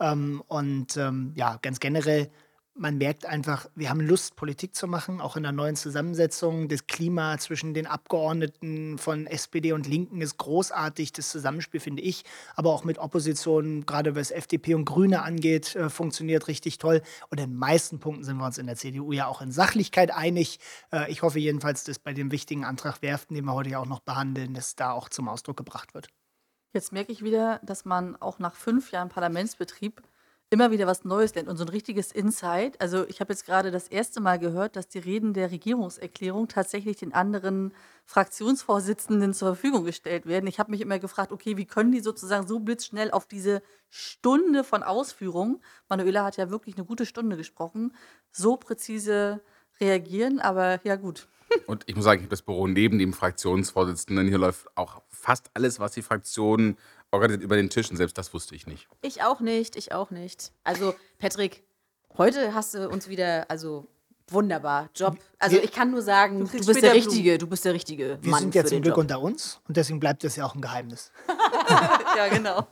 Ähm, 0.00 0.42
und 0.48 0.96
ähm, 0.96 1.32
ja, 1.36 1.58
ganz 1.62 1.78
generell 1.78 2.28
man 2.78 2.96
merkt 2.96 3.26
einfach, 3.26 3.66
wir 3.74 3.90
haben 3.90 4.00
Lust, 4.00 4.36
Politik 4.36 4.74
zu 4.74 4.86
machen, 4.86 5.20
auch 5.20 5.36
in 5.36 5.42
der 5.42 5.52
neuen 5.52 5.76
Zusammensetzung. 5.76 6.68
Das 6.68 6.86
Klima 6.86 7.36
zwischen 7.38 7.74
den 7.74 7.86
Abgeordneten 7.86 8.98
von 8.98 9.26
SPD 9.26 9.72
und 9.72 9.86
Linken 9.86 10.20
ist 10.20 10.38
großartig. 10.38 11.12
Das 11.12 11.28
Zusammenspiel 11.28 11.80
finde 11.80 12.02
ich, 12.02 12.24
aber 12.54 12.72
auch 12.72 12.84
mit 12.84 12.98
Opposition, 12.98 13.84
gerade 13.84 14.14
was 14.14 14.30
FDP 14.30 14.74
und 14.74 14.84
Grüne 14.84 15.22
angeht, 15.22 15.74
äh, 15.74 15.90
funktioniert 15.90 16.46
richtig 16.48 16.78
toll. 16.78 17.02
Und 17.30 17.40
in 17.40 17.50
den 17.50 17.58
meisten 17.58 17.98
Punkten 17.98 18.24
sind 18.24 18.36
wir 18.36 18.46
uns 18.46 18.58
in 18.58 18.66
der 18.66 18.76
CDU 18.76 19.12
ja 19.12 19.26
auch 19.26 19.42
in 19.42 19.50
Sachlichkeit 19.50 20.12
einig. 20.14 20.60
Äh, 20.92 21.10
ich 21.10 21.22
hoffe 21.22 21.40
jedenfalls, 21.40 21.84
dass 21.84 21.98
bei 21.98 22.12
dem 22.12 22.30
wichtigen 22.30 22.64
Antrag 22.64 23.02
Werften, 23.02 23.34
den 23.34 23.44
wir 23.44 23.54
heute 23.54 23.70
ja 23.70 23.80
auch 23.80 23.86
noch 23.86 24.00
behandeln, 24.00 24.54
das 24.54 24.76
da 24.76 24.92
auch 24.92 25.08
zum 25.08 25.28
Ausdruck 25.28 25.56
gebracht 25.56 25.94
wird. 25.94 26.08
Jetzt 26.72 26.92
merke 26.92 27.10
ich 27.10 27.24
wieder, 27.24 27.60
dass 27.64 27.84
man 27.84 28.14
auch 28.16 28.38
nach 28.38 28.54
fünf 28.54 28.92
Jahren 28.92 29.08
Parlamentsbetrieb 29.08 30.02
immer 30.50 30.70
wieder 30.70 30.86
was 30.86 31.04
Neues 31.04 31.34
lernt 31.34 31.48
und 31.48 31.56
so 31.56 31.64
ein 31.64 31.68
richtiges 31.68 32.10
Insight. 32.10 32.80
Also 32.80 33.06
ich 33.06 33.20
habe 33.20 33.32
jetzt 33.32 33.44
gerade 33.44 33.70
das 33.70 33.88
erste 33.88 34.20
Mal 34.20 34.38
gehört, 34.38 34.76
dass 34.76 34.88
die 34.88 34.98
Reden 34.98 35.34
der 35.34 35.50
Regierungserklärung 35.50 36.48
tatsächlich 36.48 36.96
den 36.96 37.12
anderen 37.12 37.74
Fraktionsvorsitzenden 38.06 39.34
zur 39.34 39.48
Verfügung 39.48 39.84
gestellt 39.84 40.26
werden. 40.26 40.46
Ich 40.46 40.58
habe 40.58 40.70
mich 40.70 40.80
immer 40.80 40.98
gefragt, 40.98 41.32
okay, 41.32 41.56
wie 41.58 41.66
können 41.66 41.92
die 41.92 42.00
sozusagen 42.00 42.46
so 42.46 42.60
blitzschnell 42.60 43.10
auf 43.10 43.26
diese 43.26 43.62
Stunde 43.90 44.64
von 44.64 44.82
Ausführung, 44.82 45.60
Manuela 45.88 46.24
hat 46.24 46.36
ja 46.36 46.50
wirklich 46.50 46.76
eine 46.76 46.84
gute 46.84 47.06
Stunde 47.06 47.36
gesprochen, 47.36 47.94
so 48.30 48.56
präzise 48.56 49.40
reagieren, 49.80 50.40
aber 50.40 50.80
ja 50.84 50.96
gut. 50.96 51.28
Und 51.66 51.84
ich 51.86 51.96
muss 51.96 52.04
sagen, 52.04 52.20
ich 52.20 52.24
habe 52.24 52.30
das 52.30 52.42
Büro 52.42 52.66
neben 52.66 52.98
dem 52.98 53.12
Fraktionsvorsitzenden. 53.12 54.28
Hier 54.28 54.38
läuft 54.38 54.66
auch 54.76 55.02
fast 55.08 55.50
alles, 55.54 55.80
was 55.80 55.92
die 55.92 56.02
Fraktion 56.02 56.76
organisiert, 57.10 57.42
über 57.42 57.56
den 57.56 57.70
Tisch. 57.70 57.90
Und 57.90 57.96
selbst 57.96 58.18
das 58.18 58.32
wusste 58.34 58.54
ich 58.54 58.66
nicht. 58.66 58.88
Ich 59.02 59.22
auch 59.22 59.40
nicht, 59.40 59.76
ich 59.76 59.92
auch 59.92 60.10
nicht. 60.10 60.52
Also, 60.64 60.94
Patrick, 61.18 61.62
heute 62.16 62.54
hast 62.54 62.74
du 62.74 62.88
uns 62.88 63.08
wieder, 63.08 63.50
also 63.50 63.86
wunderbar, 64.30 64.90
Job. 64.94 65.16
Also 65.38 65.56
Wir- 65.56 65.64
ich 65.64 65.72
kann 65.72 65.90
nur 65.90 66.02
sagen, 66.02 66.40
du, 66.40 66.46
kriegst 66.46 66.66
bist 66.66 66.82
der 66.82 66.94
Richtige, 66.94 67.38
du 67.38 67.46
bist 67.46 67.64
der 67.64 67.72
Richtige 67.74 68.18
Wir 68.20 68.30
Mann 68.30 68.40
sind 68.40 68.54
ja 68.54 68.64
zum 68.64 68.82
Glück 68.82 68.92
Job. 68.92 68.98
unter 68.98 69.20
uns 69.20 69.60
und 69.66 69.76
deswegen 69.76 70.00
bleibt 70.00 70.22
das 70.24 70.36
ja 70.36 70.44
auch 70.44 70.54
ein 70.54 70.60
Geheimnis. 70.60 71.10
ja, 72.16 72.28
genau. 72.28 72.66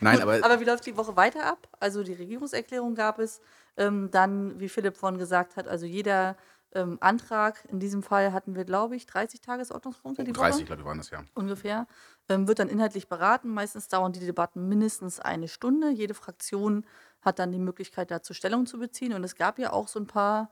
Nein, 0.00 0.14
Gut, 0.14 0.22
aber, 0.22 0.44
aber 0.44 0.60
wie 0.60 0.64
läuft 0.64 0.86
die 0.86 0.96
Woche 0.96 1.16
weiter 1.16 1.44
ab? 1.46 1.66
Also 1.80 2.02
die 2.04 2.12
Regierungserklärung 2.12 2.94
gab 2.94 3.18
es. 3.18 3.40
Ähm, 3.76 4.10
dann, 4.10 4.60
wie 4.60 4.68
Philipp 4.68 4.98
vorhin 4.98 5.18
gesagt 5.18 5.56
hat, 5.56 5.66
also 5.66 5.86
jeder 5.86 6.36
ähm, 6.74 6.98
Antrag, 7.00 7.64
in 7.70 7.80
diesem 7.80 8.02
Fall 8.02 8.32
hatten 8.32 8.54
wir, 8.54 8.64
glaube 8.64 8.96
ich, 8.96 9.06
30 9.06 9.40
Tagesordnungspunkte 9.40 10.24
die 10.24 10.32
30, 10.32 10.56
Woche 10.56 10.64
glaube 10.66 10.82
ich, 10.82 10.86
waren 10.86 10.98
das 10.98 11.10
ja. 11.10 11.24
ungefähr, 11.34 11.86
wird 12.28 12.58
dann 12.58 12.68
inhaltlich 12.68 13.08
beraten. 13.08 13.48
Meistens 13.48 13.88
dauern 13.88 14.12
die 14.12 14.20
Debatten 14.20 14.68
mindestens 14.68 15.20
eine 15.20 15.48
Stunde. 15.48 15.90
Jede 15.90 16.14
Fraktion 16.14 16.84
hat 17.20 17.38
dann 17.38 17.52
die 17.52 17.58
Möglichkeit, 17.58 18.10
dazu 18.10 18.34
Stellung 18.34 18.66
zu 18.66 18.78
beziehen. 18.78 19.12
Und 19.12 19.24
es 19.24 19.36
gab 19.36 19.58
ja 19.58 19.72
auch 19.72 19.88
so 19.88 20.00
ein 20.00 20.06
paar, 20.06 20.50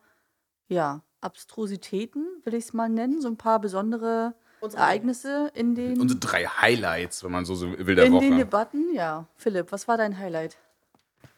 ja, 0.69 1.03
Abstrusitäten, 1.21 2.27
will 2.45 2.55
ich 2.55 2.65
es 2.65 2.73
mal 2.73 2.89
nennen, 2.89 3.21
so 3.21 3.29
ein 3.29 3.37
paar 3.37 3.61
besondere 3.61 4.35
Unsere 4.61 4.83
Ereignisse 4.83 5.51
in 5.55 5.75
den, 5.75 6.01
Unsere 6.01 6.21
drei 6.21 6.45
Highlights, 6.45 7.25
wenn 7.25 7.33
man 7.33 7.45
so 7.45 7.55
so 7.55 7.71
will, 7.79 7.95
der 7.95 8.07
in 8.07 8.13
den 8.13 8.31
Woche. 8.33 8.39
Debatten. 8.39 8.95
Ja, 8.95 9.27
Philipp, 9.37 9.73
was 9.73 9.89
war 9.89 9.97
dein 9.97 10.19
Highlight? 10.19 10.59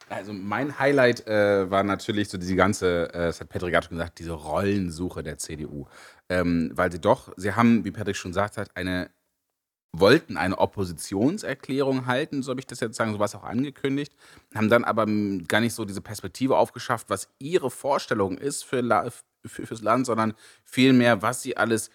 Also 0.09 0.33
mein 0.33 0.77
Highlight 0.77 1.25
äh, 1.27 1.69
war 1.71 1.83
natürlich 1.83 2.29
so 2.29 2.37
diese 2.37 2.55
ganze, 2.55 3.13
äh, 3.13 3.27
das 3.27 3.39
hat 3.39 3.49
Patrick 3.49 3.71
gerade 3.71 3.87
schon 3.87 3.97
gesagt, 3.97 4.19
diese 4.19 4.33
Rollensuche 4.33 5.23
der 5.23 5.37
CDU. 5.37 5.85
Ähm, 6.29 6.71
weil 6.73 6.91
sie 6.91 6.99
doch, 6.99 7.31
sie 7.37 7.53
haben, 7.53 7.85
wie 7.85 7.91
Patrick 7.91 8.15
schon 8.15 8.31
gesagt 8.31 8.57
hat, 8.57 8.75
eine, 8.75 9.09
wollten 9.95 10.37
eine 10.37 10.57
Oppositionserklärung 10.57 12.07
halten, 12.07 12.41
so 12.41 12.49
habe 12.49 12.59
ich 12.59 12.67
das 12.67 12.79
jetzt 12.79 12.97
sagen, 12.97 13.13
so 13.13 13.19
war 13.19 13.25
es 13.25 13.35
auch 13.35 13.43
angekündigt, 13.43 14.13
haben 14.55 14.69
dann 14.69 14.83
aber 14.83 15.05
gar 15.47 15.61
nicht 15.61 15.73
so 15.73 15.85
diese 15.85 16.01
Perspektive 16.01 16.57
aufgeschafft, 16.57 17.09
was 17.09 17.29
ihre 17.39 17.69
Vorstellung 17.69 18.37
ist 18.37 18.63
für, 18.63 18.81
La 18.81 19.09
für, 19.45 19.67
fürs 19.67 19.81
Land, 19.81 20.07
sondern 20.07 20.33
vielmehr, 20.63 21.21
was 21.21 21.43
sie 21.43 21.57
alles 21.57 21.91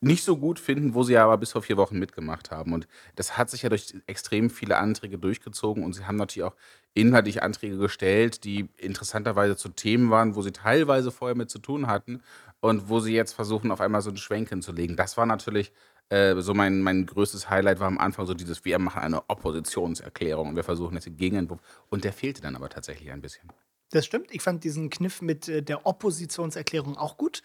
nicht 0.00 0.22
so 0.22 0.36
gut 0.36 0.60
finden, 0.60 0.94
wo 0.94 1.02
sie 1.02 1.16
aber 1.16 1.38
bis 1.38 1.52
vor 1.52 1.62
vier 1.62 1.76
Wochen 1.76 1.98
mitgemacht 1.98 2.52
haben. 2.52 2.72
Und 2.72 2.86
das 3.16 3.36
hat 3.36 3.50
sich 3.50 3.62
ja 3.62 3.68
durch 3.68 3.94
extrem 4.06 4.48
viele 4.48 4.76
Anträge 4.76 5.18
durchgezogen 5.18 5.84
und 5.84 5.92
sie 5.94 6.04
haben 6.04 6.16
natürlich 6.16 6.44
auch 6.44 6.54
inhaltliche 6.94 7.42
Anträge 7.42 7.78
gestellt, 7.78 8.44
die 8.44 8.68
interessanterweise 8.76 9.56
zu 9.56 9.70
Themen 9.70 10.10
waren, 10.10 10.36
wo 10.36 10.42
sie 10.42 10.52
teilweise 10.52 11.10
vorher 11.10 11.36
mit 11.36 11.50
zu 11.50 11.58
tun 11.58 11.88
hatten 11.88 12.22
und 12.60 12.88
wo 12.88 13.00
sie 13.00 13.12
jetzt 13.12 13.32
versuchen, 13.32 13.72
auf 13.72 13.80
einmal 13.80 14.02
so 14.02 14.10
einen 14.10 14.18
Schwenk 14.18 14.50
hinzulegen. 14.50 14.96
Das 14.96 15.16
war 15.16 15.26
natürlich 15.26 15.72
äh, 16.10 16.34
so 16.40 16.54
mein, 16.54 16.80
mein 16.80 17.06
größtes 17.06 17.50
Highlight, 17.50 17.80
war 17.80 17.86
am 17.86 17.98
Anfang 17.98 18.26
so 18.26 18.34
dieses, 18.34 18.64
wir 18.64 18.78
machen 18.78 19.02
eine 19.02 19.28
Oppositionserklärung 19.28 20.50
und 20.50 20.56
wir 20.56 20.64
versuchen 20.64 20.94
jetzt 20.94 21.06
den 21.06 21.16
Gegenentwurf. 21.16 21.60
Und 21.90 22.04
der 22.04 22.12
fehlte 22.12 22.40
dann 22.40 22.56
aber 22.56 22.68
tatsächlich 22.68 23.10
ein 23.10 23.20
bisschen. 23.20 23.48
Das 23.90 24.04
stimmt. 24.04 24.28
Ich 24.30 24.42
fand 24.42 24.64
diesen 24.64 24.90
Kniff 24.90 25.22
mit 25.22 25.48
äh, 25.48 25.62
der 25.62 25.86
Oppositionserklärung 25.86 26.96
auch 26.96 27.16
gut. 27.16 27.42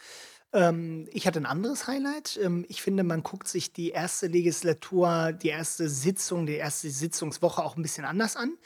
Ähm, 0.54 1.08
ich 1.12 1.26
hatte 1.26 1.40
ein 1.40 1.46
anderes 1.46 1.88
Highlight. 1.88 2.40
Ähm, 2.42 2.66
ich 2.70 2.82
finde, 2.82 3.04
man 3.04 3.24
guckt 3.24 3.48
sich 3.48 3.74
die 3.74 3.90
erste 3.90 4.28
Legislatur, 4.28 5.34
die 5.34 5.50
erste 5.50 5.90
Sitzung, 5.90 6.46
die 6.46 6.56
erste 6.56 6.90
Sitzungswoche 6.90 7.64
auch 7.64 7.76
ein 7.76 7.82
bisschen 7.82 8.06
anders 8.06 8.36
an. 8.36 8.58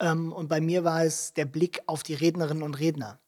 Ähm, 0.00 0.32
und 0.32 0.48
bei 0.48 0.60
mir 0.60 0.84
war 0.84 1.04
es 1.04 1.34
der 1.34 1.44
Blick 1.44 1.80
auf 1.86 2.02
die 2.02 2.14
Rednerinnen 2.14 2.62
und 2.62 2.78
Redner. 2.78 3.20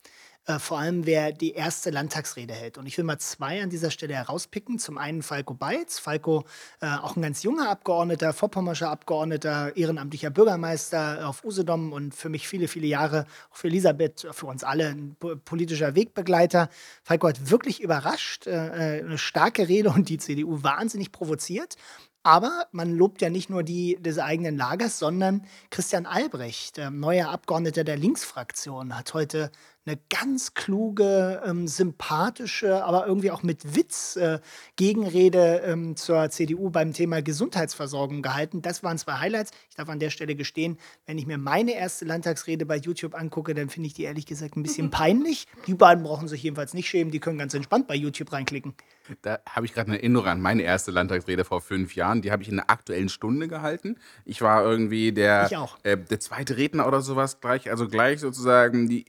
Äh, 0.50 0.59
vor 0.59 0.78
allem, 0.78 1.07
wer 1.07 1.33
die 1.33 1.52
erste 1.52 1.90
Landtagsrede 1.90 2.52
hält. 2.54 2.78
Und 2.78 2.87
ich 2.87 2.97
will 2.99 3.04
mal 3.04 3.19
zwei 3.19 3.62
an 3.62 3.71
dieser 3.71 3.90
Stelle 3.90 4.14
herauspicken. 4.14 4.78
Zum 4.78 4.99
einen 4.99 5.23
Falco 5.23 5.54
Beitz. 5.54 5.99
Falco, 5.99 6.45
äh, 6.80 6.87
auch 6.87 7.16
ein 7.16 7.23
ganz 7.23 7.42
junger 7.42 7.71
Abgeordneter, 7.71 8.33
vorpommerscher 8.33 8.90
Abgeordneter, 8.90 9.76
ehrenamtlicher 9.76 10.30
Bürgermeister 10.30 11.28
auf 11.28 11.45
Usedom 11.45 11.92
und 11.92 12.14
für 12.14 12.28
mich 12.28 12.49
viele, 12.49 12.69
viele 12.69 12.87
Jahre, 12.87 13.26
auch 13.52 13.57
für 13.57 13.69
Elisabeth, 13.69 14.26
für 14.33 14.47
uns 14.47 14.64
alle 14.64 14.88
ein 14.88 15.16
po- 15.19 15.37
politischer 15.37 15.95
Wegbegleiter. 15.95 16.69
Falco 17.04 17.28
hat 17.28 17.50
wirklich 17.50 17.80
überrascht, 17.80 18.47
äh, 18.47 18.99
äh, 18.99 19.04
eine 19.04 19.19
starke 19.19 19.69
Rede 19.69 19.90
und 19.90 20.09
die 20.09 20.19
CDU 20.19 20.62
wahnsinnig 20.62 21.12
provoziert. 21.12 21.76
Aber 22.23 22.66
man 22.73 22.95
lobt 22.95 23.23
ja 23.23 23.30
nicht 23.30 23.49
nur 23.49 23.62
die 23.62 23.97
des 24.00 24.19
eigenen 24.19 24.57
Lagers, 24.59 24.99
sondern 24.99 25.47
Christian 25.71 26.04
Albrecht, 26.04 26.76
ähm, 26.78 27.00
neuer 27.00 27.30
Abgeordneter 27.30 27.83
der 27.83 27.97
Linksfraktion, 27.97 28.95
hat 28.97 29.14
heute 29.14 29.50
eine 29.87 29.99
ganz 30.11 30.55
kluge, 30.55 31.43
ähm, 31.45 31.67
sympathische, 31.67 32.85
aber 32.85 33.07
irgendwie 33.07 33.31
auch 33.31 33.43
mit 33.43 33.75
Witz 33.75 34.17
äh, 34.17 34.41
Gegenrede 34.77 35.63
ähm, 35.65 35.97
zur 35.97 36.29
CDU 36.31 36.71
beim 36.71 36.93
Thema 36.93 37.23
Gesundheitsversorgung 37.23 38.21
gehalten. 38.21 38.61
Das 38.61 38.83
waren 38.83 38.99
zwei 38.99 39.15
Highlights. 39.15 39.53
Ich 39.71 39.77
darf 39.77 39.89
an 39.89 39.99
der 39.99 40.11
Stelle 40.11 40.37
gestehen, 40.37 40.79
wenn 41.07 41.17
ich 41.17 41.27
mir 41.27 41.39
meine 41.39 41.73
erste 41.73 42.05
Landtagsrede 42.05 42.67
bei 42.67 42.77
YouTube 42.77 43.15
angucke, 43.15 43.55
dann 43.55 43.71
finde 43.71 43.87
ich 43.87 43.95
die 43.95 44.03
ehrlich 44.03 44.27
gesagt 44.27 44.57
ein 44.57 44.63
bisschen 44.63 44.91
peinlich. 44.91 45.47
Die 45.67 45.75
beiden 45.75 46.05
brauchen 46.05 46.29
sich 46.29 46.43
jedenfalls 46.43 46.75
nicht 46.75 46.89
schämen, 46.89 47.11
die 47.11 47.21
können 47.21 47.39
ganz 47.39 47.55
entspannt 47.55 47.87
bei 47.87 47.95
YouTube 47.95 48.33
reinklicken. 48.33 48.75
Da 49.23 49.41
habe 49.49 49.67
ich 49.67 49.73
gerade 49.73 49.89
eine 49.89 49.99
Erinnerung 49.99 50.27
an 50.27 50.41
meine 50.41 50.63
erste 50.63 50.91
Landtagsrede 50.91 51.45
vor 51.45 51.61
fünf 51.61 51.95
Jahren. 51.97 52.23
Die 52.23 52.31
habe 52.31 52.43
ich 52.43 52.49
in 52.49 52.57
der 52.57 52.71
aktuellen 52.71 53.09
Stunde 53.09 53.49
gehalten. 53.49 53.97
Ich 54.25 54.43
war 54.43 54.63
irgendwie 54.63 55.13
der. 55.13 55.49
Äh, 55.83 55.97
der 55.97 56.21
zweite 56.21 56.57
Redner 56.57 56.87
oder 56.87 57.01
sowas 57.01 57.41
gleich. 57.41 57.71
Also 57.71 57.89
gleich 57.89 58.21
sozusagen 58.21 58.89
die 58.89 59.07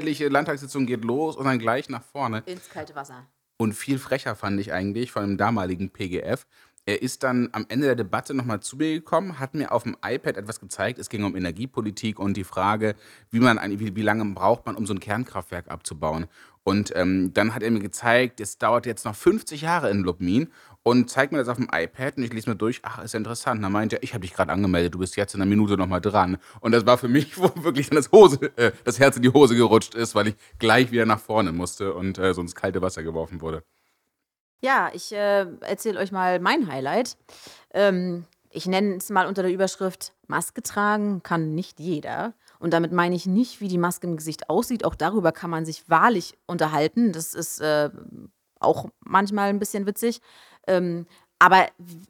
inhaltliche 0.00 0.28
Landtagssitzung 0.28 0.86
geht 0.86 1.04
los 1.04 1.36
und 1.36 1.44
dann 1.44 1.58
gleich 1.58 1.88
nach 1.88 2.02
vorne. 2.02 2.42
Ins 2.46 2.70
kalte 2.70 2.94
Wasser. 2.94 3.26
Und 3.58 3.74
viel 3.74 3.98
frecher 3.98 4.34
fand 4.34 4.58
ich 4.58 4.72
eigentlich 4.72 5.12
von 5.12 5.22
dem 5.22 5.36
damaligen 5.36 5.90
PGF. 5.90 6.46
Er 6.86 7.02
ist 7.02 7.22
dann 7.22 7.50
am 7.52 7.66
Ende 7.68 7.86
der 7.86 7.94
Debatte 7.94 8.32
nochmal 8.32 8.60
zu 8.60 8.78
mir 8.78 8.94
gekommen, 8.94 9.38
hat 9.38 9.54
mir 9.54 9.70
auf 9.70 9.82
dem 9.82 9.96
iPad 10.02 10.38
etwas 10.38 10.60
gezeigt. 10.60 10.98
Es 10.98 11.10
ging 11.10 11.24
um 11.24 11.36
Energiepolitik 11.36 12.18
und 12.18 12.38
die 12.38 12.44
Frage, 12.44 12.94
wie, 13.30 13.40
man, 13.40 13.58
wie, 13.78 13.94
wie 13.94 14.02
lange 14.02 14.24
braucht 14.24 14.64
man, 14.64 14.76
um 14.76 14.86
so 14.86 14.94
ein 14.94 15.00
Kernkraftwerk 15.00 15.70
abzubauen. 15.70 16.26
Und 16.62 16.92
ähm, 16.96 17.34
dann 17.34 17.54
hat 17.54 17.62
er 17.62 17.70
mir 17.70 17.80
gezeigt, 17.80 18.40
es 18.40 18.56
dauert 18.56 18.86
jetzt 18.86 19.04
noch 19.04 19.14
50 19.14 19.60
Jahre 19.60 19.90
in 19.90 20.00
Lubmin 20.00 20.48
und 20.82 21.10
zeigt 21.10 21.32
mir 21.32 21.38
das 21.38 21.48
auf 21.48 21.56
dem 21.56 21.68
iPad 21.72 22.16
und 22.16 22.22
ich 22.22 22.32
lese 22.32 22.48
mir 22.48 22.56
durch, 22.56 22.80
ach, 22.82 23.02
ist 23.04 23.12
ja 23.12 23.18
interessant. 23.18 23.62
Dann 23.62 23.72
meinte 23.72 23.96
er, 23.96 24.02
ich 24.02 24.14
habe 24.14 24.22
dich 24.22 24.32
gerade 24.32 24.50
angemeldet, 24.50 24.94
du 24.94 24.98
bist 24.98 25.16
jetzt 25.16 25.34
in 25.34 25.42
einer 25.42 25.48
Minute 25.48 25.76
nochmal 25.76 26.00
dran. 26.00 26.38
Und 26.60 26.72
das 26.72 26.86
war 26.86 26.96
für 26.96 27.08
mich, 27.08 27.38
wo 27.38 27.50
wirklich 27.62 27.88
dann 27.88 27.96
das, 27.96 28.10
Hose, 28.12 28.50
äh, 28.56 28.72
das 28.84 28.98
Herz 28.98 29.16
in 29.16 29.22
die 29.22 29.32
Hose 29.32 29.54
gerutscht 29.54 29.94
ist, 29.94 30.14
weil 30.14 30.28
ich 30.28 30.34
gleich 30.58 30.90
wieder 30.90 31.06
nach 31.06 31.20
vorne 31.20 31.52
musste 31.52 31.92
und 31.94 32.18
äh, 32.18 32.32
so 32.32 32.44
kalte 32.54 32.80
Wasser 32.80 33.02
geworfen 33.02 33.40
wurde. 33.40 33.62
Ja, 34.62 34.90
ich 34.92 35.12
äh, 35.12 35.46
erzähle 35.60 35.98
euch 35.98 36.12
mal 36.12 36.38
mein 36.38 36.70
Highlight. 36.70 37.16
Ähm, 37.72 38.24
ich 38.50 38.66
nenne 38.66 38.96
es 38.96 39.10
mal 39.10 39.26
unter 39.26 39.42
der 39.42 39.52
Überschrift 39.52 40.12
Maske 40.26 40.62
tragen 40.62 41.22
kann 41.22 41.54
nicht 41.54 41.80
jeder. 41.80 42.34
Und 42.58 42.72
damit 42.72 42.92
meine 42.92 43.16
ich 43.16 43.26
nicht, 43.26 43.60
wie 43.60 43.68
die 43.68 43.78
Maske 43.78 44.06
im 44.06 44.16
Gesicht 44.16 44.50
aussieht. 44.50 44.84
Auch 44.84 44.94
darüber 44.94 45.32
kann 45.32 45.50
man 45.50 45.64
sich 45.64 45.88
wahrlich 45.88 46.36
unterhalten. 46.46 47.12
Das 47.12 47.34
ist 47.34 47.60
äh, 47.60 47.90
auch 48.58 48.88
manchmal 49.00 49.48
ein 49.48 49.58
bisschen 49.58 49.86
witzig. 49.86 50.20
Ähm, 50.66 51.06
aber 51.38 51.66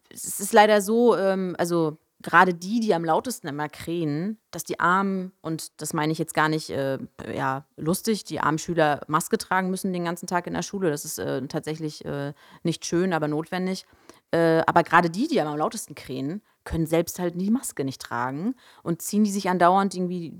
es 0.09 0.39
ist 0.39 0.53
leider 0.53 0.81
so, 0.81 1.15
ähm, 1.15 1.55
also 1.57 1.97
gerade 2.21 2.53
die, 2.53 2.79
die 2.79 2.93
am 2.93 3.05
lautesten 3.05 3.47
immer 3.47 3.69
krähen, 3.69 4.37
dass 4.51 4.63
die 4.63 4.79
Armen, 4.79 5.31
und 5.41 5.81
das 5.81 5.93
meine 5.93 6.11
ich 6.11 6.19
jetzt 6.19 6.33
gar 6.33 6.49
nicht 6.49 6.69
äh, 6.69 6.99
ja, 7.33 7.65
lustig, 7.77 8.23
die 8.23 8.39
armen 8.39 8.59
Schüler 8.59 9.01
Maske 9.07 9.37
tragen 9.37 9.69
müssen 9.69 9.93
den 9.93 10.05
ganzen 10.05 10.27
Tag 10.27 10.47
in 10.47 10.53
der 10.53 10.61
Schule. 10.61 10.89
Das 10.89 11.05
ist 11.05 11.17
äh, 11.17 11.41
tatsächlich 11.47 12.05
äh, 12.05 12.33
nicht 12.63 12.85
schön, 12.85 13.13
aber 13.13 13.27
notwendig. 13.27 13.85
Äh, 14.31 14.61
aber 14.65 14.83
gerade 14.83 15.09
die, 15.09 15.27
die 15.27 15.41
am 15.41 15.57
lautesten 15.57 15.95
krähen, 15.95 16.41
können 16.63 16.85
selbst 16.85 17.19
halt 17.19 17.39
die 17.39 17.51
Maske 17.51 17.83
nicht 17.83 18.01
tragen 18.01 18.55
und 18.83 19.01
ziehen 19.01 19.23
die 19.23 19.31
sich 19.31 19.49
andauernd 19.49 19.95
irgendwie 19.95 20.33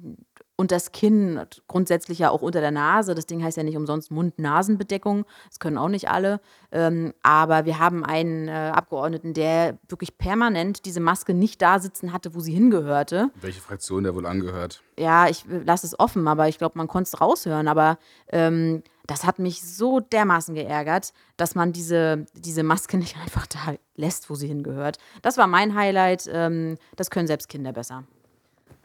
unter 0.56 0.76
das 0.76 0.92
Kinn, 0.92 1.38
und 1.38 1.64
grundsätzlich 1.68 2.20
ja 2.20 2.30
auch 2.30 2.42
unter 2.42 2.62
der 2.62 2.72
Nase. 2.72 3.16
Das 3.16 3.26
Ding 3.26 3.44
heißt 3.44 3.58
ja 3.58 3.64
nicht 3.64 3.78
umsonst 3.78 4.12
Mund-Nasen-Bedeckung. 4.12 5.26
Das 5.50 5.60
können 5.60 5.78
auch 5.78 5.90
nicht 5.90 6.10
alle. 6.10 6.40
Ähm, 6.72 7.14
aber 7.24 7.66
wir 7.66 7.80
haben 7.80 8.06
einen 8.06 8.48
äh, 8.48 8.72
Abgeordneten, 8.74 9.34
der 9.34 9.80
wirklich 9.88 10.18
permanent 10.18 10.86
diese 10.86 11.00
Maske 11.00 11.34
nicht 11.34 11.62
da 11.62 11.80
sitzen 11.80 12.14
hatte, 12.14 12.36
wo 12.36 12.40
sie 12.40 12.54
hingehörte. 12.54 13.32
Welche 13.42 13.62
Fraktion 13.62 14.04
der 14.04 14.16
wohl 14.16 14.26
angehört? 14.26 14.84
Ja, 14.98 15.28
ich 15.28 15.46
lasse 15.48 15.88
es 15.88 16.00
offen, 16.00 16.28
aber 16.28 16.48
ich 16.48 16.58
glaube, 16.58 16.78
man 16.78 16.88
konnte 16.88 17.10
es 17.12 17.20
raushören. 17.20 17.68
Aber 17.68 17.98
ähm, 18.32 18.84
das 19.08 19.26
hat 19.26 19.40
mich 19.40 19.64
so 19.64 20.00
dermaßen 20.00 20.56
geärgert, 20.56 21.14
dass 21.38 21.56
man 21.56 21.74
diese, 21.74 22.26
diese 22.36 22.64
Maske 22.64 22.98
nicht 23.00 23.18
einfach 23.18 23.48
da 23.48 23.76
lässt, 23.96 24.30
wo 24.30 24.36
sie 24.36 24.48
hingehört. 24.48 24.98
Das 25.22 25.38
war 25.38 25.48
mein 25.48 25.76
Highlight. 25.76 26.30
Ähm, 26.32 26.78
das 26.96 27.10
können 27.10 27.28
selbst 27.28 27.50
Kinder 27.50 27.74
besser. 27.74 28.04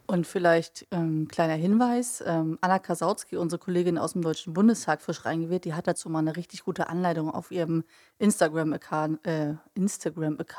Und 0.09 0.25
vielleicht 0.25 0.87
ähm, 0.91 1.27
kleiner 1.27 1.55
Hinweis: 1.55 2.23
ähm, 2.25 2.57
Anna 2.61 2.79
Kasautsky, 2.79 3.35
unsere 3.35 3.59
Kollegin 3.59 3.97
aus 3.97 4.13
dem 4.13 4.21
Deutschen 4.21 4.53
Bundestag, 4.53 5.01
frisch 5.01 5.25
reingewählt, 5.25 5.65
die 5.65 5.73
hat 5.73 5.85
dazu 5.85 6.09
mal 6.09 6.19
eine 6.19 6.37
richtig 6.37 6.63
gute 6.63 6.87
Anleitung 6.87 7.29
auf 7.29 7.51
ihrem 7.51 7.83
Instagram-Account, 8.17 9.25
äh, 9.27 9.55
Instagram 9.73 10.37
ich 10.39 10.55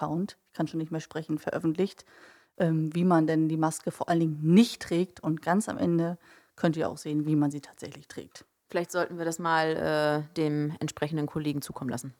kann 0.52 0.68
schon 0.68 0.78
nicht 0.78 0.92
mehr 0.92 1.00
sprechen, 1.00 1.38
veröffentlicht, 1.38 2.04
ähm, 2.58 2.94
wie 2.94 3.04
man 3.04 3.26
denn 3.26 3.48
die 3.48 3.56
Maske 3.56 3.90
vor 3.90 4.10
allen 4.10 4.20
Dingen 4.20 4.40
nicht 4.42 4.82
trägt. 4.82 5.20
Und 5.20 5.40
ganz 5.40 5.68
am 5.70 5.78
Ende 5.78 6.18
könnt 6.54 6.76
ihr 6.76 6.90
auch 6.90 6.98
sehen, 6.98 7.24
wie 7.24 7.36
man 7.36 7.50
sie 7.50 7.60
tatsächlich 7.60 8.06
trägt. 8.06 8.44
Vielleicht 8.68 8.92
sollten 8.92 9.16
wir 9.16 9.24
das 9.24 9.38
mal 9.38 10.26
äh, 10.28 10.34
dem 10.34 10.76
entsprechenden 10.78 11.26
Kollegen 11.26 11.62
zukommen 11.62 11.88
lassen. 11.88 12.12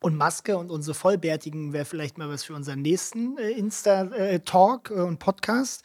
Und 0.00 0.14
Maske 0.14 0.58
und 0.58 0.70
unsere 0.70 0.94
Vollbärtigen 0.94 1.72
wäre 1.72 1.86
vielleicht 1.86 2.18
mal 2.18 2.28
was 2.28 2.44
für 2.44 2.54
unseren 2.54 2.82
nächsten 2.82 3.38
äh, 3.38 3.50
Insta-Talk 3.52 4.90
äh, 4.90 5.00
und 5.00 5.18
Podcast. 5.18 5.84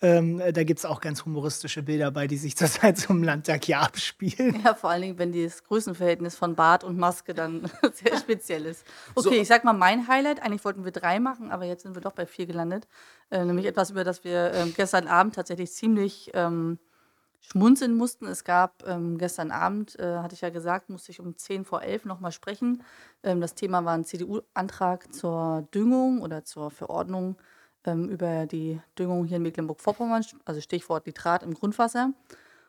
Ähm, 0.00 0.40
äh, 0.40 0.52
da 0.52 0.64
gibt 0.64 0.80
es 0.80 0.84
auch 0.84 1.00
ganz 1.00 1.24
humoristische 1.24 1.84
Bilder 1.84 2.10
bei, 2.10 2.26
die 2.26 2.38
sich 2.38 2.56
zurzeit 2.56 2.98
zum 2.98 3.22
Landtag 3.22 3.64
hier 3.64 3.78
abspielen. 3.78 4.60
Ja, 4.64 4.74
vor 4.74 4.90
allen 4.90 5.02
Dingen, 5.02 5.18
wenn 5.18 5.32
das 5.32 5.62
Größenverhältnis 5.62 6.34
von 6.34 6.56
Bart 6.56 6.82
und 6.82 6.98
Maske 6.98 7.34
dann 7.34 7.70
sehr 7.92 8.18
speziell 8.18 8.66
ist. 8.66 8.84
Okay, 9.14 9.28
so. 9.28 9.40
ich 9.42 9.46
sag 9.46 9.62
mal 9.62 9.72
mein 9.72 10.08
Highlight. 10.08 10.42
Eigentlich 10.42 10.64
wollten 10.64 10.84
wir 10.84 10.92
drei 10.92 11.20
machen, 11.20 11.52
aber 11.52 11.64
jetzt 11.64 11.84
sind 11.84 11.94
wir 11.94 12.02
doch 12.02 12.12
bei 12.12 12.26
vier 12.26 12.46
gelandet. 12.46 12.88
Äh, 13.30 13.44
nämlich 13.44 13.66
etwas, 13.66 13.90
über 13.90 14.02
das 14.02 14.24
wir 14.24 14.52
ähm, 14.54 14.74
gestern 14.76 15.06
Abend 15.06 15.36
tatsächlich 15.36 15.70
ziemlich. 15.70 16.32
Ähm, 16.34 16.80
schmunzeln 17.42 17.94
mussten. 17.94 18.26
Es 18.26 18.44
gab 18.44 18.82
ähm, 18.86 19.18
gestern 19.18 19.50
Abend, 19.50 19.98
äh, 19.98 20.18
hatte 20.18 20.34
ich 20.34 20.40
ja 20.40 20.50
gesagt, 20.50 20.88
musste 20.88 21.12
ich 21.12 21.20
um 21.20 21.36
10 21.36 21.64
vor 21.64 21.82
11 21.82 22.06
nochmal 22.06 22.32
sprechen. 22.32 22.82
Ähm, 23.22 23.40
das 23.40 23.54
Thema 23.54 23.84
war 23.84 23.94
ein 23.94 24.04
CDU-Antrag 24.04 25.12
zur 25.12 25.68
Düngung 25.74 26.22
oder 26.22 26.44
zur 26.44 26.70
Verordnung 26.70 27.36
ähm, 27.84 28.08
über 28.08 28.46
die 28.46 28.80
Düngung 28.98 29.26
hier 29.26 29.36
in 29.36 29.42
Mecklenburg-Vorpommern, 29.42 30.24
also 30.44 30.60
Stichwort 30.60 31.06
Nitrat 31.06 31.42
im 31.42 31.52
Grundwasser. 31.52 32.12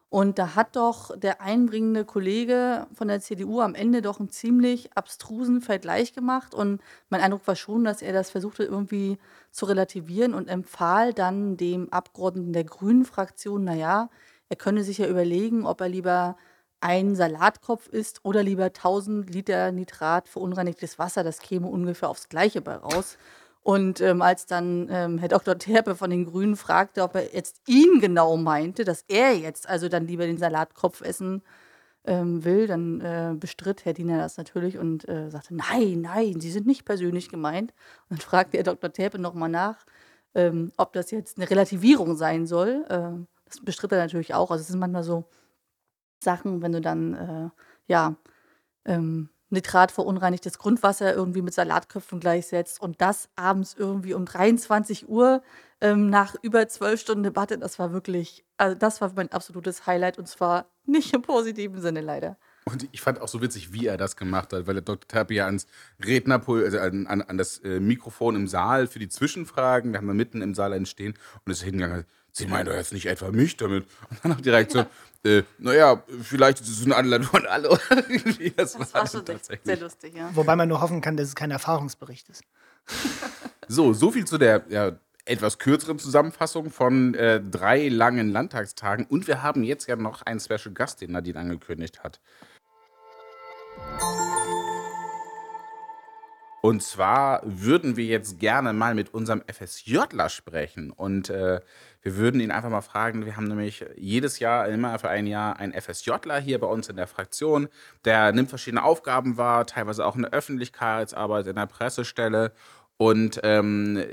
Und 0.09 0.37
da 0.37 0.53
hat 0.53 0.75
doch 0.75 1.17
der 1.17 1.41
einbringende 1.41 2.05
Kollege 2.05 2.85
von 2.93 3.07
der 3.07 3.19
CDU 3.19 3.61
am 3.61 3.73
Ende 3.73 4.03
doch 4.03 4.19
einen 4.19 4.29
ziemlich 4.29 4.95
abstrusen 4.95 5.59
Vergleich 5.59 6.13
gemacht. 6.13 6.53
Und 6.53 6.81
mein 7.09 7.19
Eindruck 7.19 7.47
war 7.47 7.55
schon, 7.55 7.83
dass 7.83 8.03
er 8.03 8.13
das 8.13 8.29
versuchte 8.29 8.63
irgendwie 8.63 9.17
zu 9.49 9.65
relativieren 9.65 10.35
und 10.35 10.49
empfahl 10.49 11.13
dann 11.13 11.57
dem 11.57 11.91
Abgeordneten 11.91 12.53
der 12.53 12.63
Grünen 12.63 13.05
Fraktion, 13.05 13.63
naja, 13.63 14.09
er 14.53 14.57
könne 14.57 14.83
sich 14.83 14.99
ja 14.99 15.07
überlegen, 15.07 15.65
ob 15.65 15.81
er 15.81 15.89
lieber 15.89 16.37
einen 16.79 17.15
Salatkopf 17.15 17.87
isst 17.87 18.23
oder 18.23 18.43
lieber 18.43 18.65
1000 18.65 19.33
Liter 19.33 19.71
Nitrat 19.71 20.29
verunreinigtes 20.29 20.99
Wasser. 20.99 21.23
Das 21.23 21.39
käme 21.39 21.65
ungefähr 21.65 22.07
aufs 22.07 22.29
Gleiche 22.29 22.61
bei 22.61 22.75
raus. 22.75 23.17
Und 23.63 23.99
ähm, 23.99 24.21
als 24.21 24.45
dann 24.45 24.89
ähm, 24.91 25.17
Herr 25.17 25.29
Dr. 25.29 25.57
Terpe 25.57 25.95
von 25.95 26.11
den 26.11 26.25
Grünen 26.25 26.55
fragte, 26.55 27.01
ob 27.01 27.15
er 27.15 27.33
jetzt 27.33 27.61
ihn 27.65 27.99
genau 27.99 28.37
meinte, 28.37 28.83
dass 28.83 29.05
er 29.07 29.35
jetzt 29.35 29.67
also 29.67 29.89
dann 29.89 30.05
lieber 30.05 30.27
den 30.27 30.37
Salatkopf 30.37 31.01
essen 31.01 31.41
ähm, 32.05 32.45
will, 32.45 32.67
dann 32.67 33.01
äh, 33.01 33.33
bestritt 33.35 33.85
Herr 33.85 33.93
Diener 33.93 34.19
das 34.19 34.37
natürlich 34.37 34.77
und 34.77 35.09
äh, 35.09 35.31
sagte, 35.31 35.55
nein, 35.55 36.01
nein, 36.01 36.39
Sie 36.39 36.51
sind 36.51 36.67
nicht 36.67 36.85
persönlich 36.85 37.29
gemeint. 37.29 37.73
Und 38.07 38.19
dann 38.19 38.19
fragte 38.19 38.57
Herr 38.57 38.65
Dr. 38.65 38.93
Terpe 38.93 39.17
nochmal 39.17 39.49
nach, 39.49 39.83
ähm, 40.35 40.71
ob 40.77 40.93
das 40.93 41.09
jetzt 41.09 41.39
eine 41.39 41.49
Relativierung 41.49 42.15
sein 42.15 42.45
soll. 42.45 42.85
Äh, 42.87 43.32
das 43.53 43.63
bestritt 43.63 43.91
er 43.91 43.99
natürlich 43.99 44.33
auch. 44.33 44.51
Also 44.51 44.61
es 44.61 44.67
sind 44.67 44.79
manchmal 44.79 45.03
so 45.03 45.25
Sachen, 46.23 46.61
wenn 46.61 46.71
du 46.71 46.81
dann, 46.81 47.13
äh, 47.13 47.49
ja, 47.87 48.15
ähm, 48.85 49.29
Nitrat 49.49 49.91
verunreinigtes 49.91 50.57
Grundwasser 50.57 51.13
irgendwie 51.13 51.43
mit 51.43 51.53
Salatköpfen 51.53 52.19
gleichsetzt 52.19 52.81
und 52.81 53.01
das 53.01 53.29
abends 53.35 53.75
irgendwie 53.77 54.15
um 54.15 54.25
23 54.25 55.07
Uhr 55.07 55.43
ähm, 55.79 56.09
nach 56.09 56.35
über 56.41 56.67
zwölf 56.67 56.99
Stunden 56.99 57.21
Debatte, 57.21 57.59
das 57.59 57.77
war 57.77 57.93
wirklich, 57.93 58.43
also 58.57 58.75
das 58.75 58.99
war 58.99 59.11
mein 59.15 59.31
absolutes 59.31 59.85
Highlight 59.85 60.17
und 60.17 60.27
zwar 60.27 60.65
nicht 60.85 61.13
im 61.13 61.21
positiven 61.21 61.81
Sinne 61.81 62.01
leider. 62.01 62.37
Und 62.65 62.87
ich 62.91 63.01
fand 63.01 63.21
auch 63.21 63.27
so 63.27 63.41
witzig, 63.41 63.73
wie 63.73 63.85
er 63.85 63.97
das 63.97 64.15
gemacht 64.15 64.53
hat, 64.53 64.65
weil 64.65 64.75
der 64.75 64.83
Dr. 64.83 65.29
Ja 65.31 65.45
ans 65.45 65.67
Rednerpult, 66.03 66.63
also 66.63 66.79
an, 66.79 67.05
an, 67.07 67.21
an 67.21 67.37
das 67.37 67.59
äh, 67.59 67.79
Mikrofon 67.79 68.35
im 68.35 68.47
Saal 68.47 68.87
für 68.87 68.99
die 68.99 69.09
Zwischenfragen, 69.09 69.91
wir 69.91 69.99
haben 69.99 70.07
da 70.07 70.13
mitten 70.13 70.41
im 70.41 70.55
Saal 70.55 70.73
entstehen 70.73 71.13
und 71.45 71.51
ist 71.51 71.61
hingegangen, 71.61 72.05
Sie 72.35 72.47
meinen 72.47 72.65
doch 72.65 72.73
jetzt 72.73 72.93
nicht 72.93 73.05
etwa 73.05 73.29
mich 73.29 73.57
damit. 73.57 73.85
Und 74.09 74.19
dann 74.23 74.33
auch 74.33 74.41
direkt 74.41 74.71
so, 74.71 74.85
äh, 75.23 75.43
naja, 75.59 76.03
vielleicht 76.21 76.61
ist 76.61 76.69
es 76.69 76.83
eine 76.83 76.95
Anleitung 76.95 77.29
an 77.35 77.45
alle. 77.45 77.69
das, 78.57 78.73
das 78.73 78.93
war 78.93 79.07
schon 79.07 79.23
tatsächlich. 79.23 79.61
sehr 79.63 79.77
lustig, 79.77 80.15
ja. 80.15 80.31
Wobei 80.33 80.55
man 80.55 80.67
nur 80.67 80.81
hoffen 80.81 80.99
kann, 80.99 81.15
dass 81.15 81.27
es 81.27 81.35
kein 81.35 81.51
Erfahrungsbericht 81.51 82.27
ist. 82.29 82.43
so, 83.67 83.93
so 83.93 84.11
viel 84.11 84.25
zu 84.25 84.39
der 84.39 84.65
ja, 84.69 84.93
etwas 85.25 85.59
kürzeren 85.59 85.99
Zusammenfassung 85.99 86.71
von 86.71 87.13
äh, 87.13 87.39
drei 87.39 87.87
langen 87.87 88.29
Landtagstagen. 88.31 89.05
Und 89.05 89.27
wir 89.27 89.43
haben 89.43 89.63
jetzt 89.63 89.87
ja 89.87 89.95
noch 89.95 90.23
einen 90.23 90.39
Special 90.39 90.73
Gast, 90.73 91.01
den 91.01 91.11
Nadine 91.11 91.39
angekündigt 91.39 92.03
hat. 92.03 92.19
Und 96.65 96.81
zwar 96.81 97.41
würden 97.43 97.97
wir 97.97 98.05
jetzt 98.05 98.39
gerne 98.39 98.71
mal 98.71 98.95
mit 98.95 99.13
unserem 99.13 99.43
FSJler 99.51 100.29
sprechen. 100.29 100.91
Und 100.91 101.29
äh, 101.29 101.59
wir 102.01 102.15
würden 102.15 102.39
ihn 102.39 102.51
einfach 102.51 102.69
mal 102.69 102.79
fragen. 102.79 103.25
Wir 103.25 103.35
haben 103.35 103.49
nämlich 103.49 103.83
jedes 103.97 104.39
Jahr, 104.39 104.69
immer 104.69 104.97
für 104.97 105.09
ein 105.09 105.27
Jahr, 105.27 105.57
einen 105.57 105.73
FSJler 105.73 106.39
hier 106.39 106.61
bei 106.61 106.67
uns 106.67 106.87
in 106.87 106.95
der 106.95 107.07
Fraktion. 107.07 107.67
Der 108.05 108.31
nimmt 108.31 108.47
verschiedene 108.47 108.81
Aufgaben 108.81 109.35
wahr, 109.35 109.67
teilweise 109.67 110.05
auch 110.05 110.15
in 110.15 110.21
der 110.21 110.31
Öffentlichkeitsarbeit, 110.31 111.47
in 111.47 111.57
der 111.57 111.65
Pressestelle 111.65 112.53
und 112.97 113.39
ähm, 113.43 114.03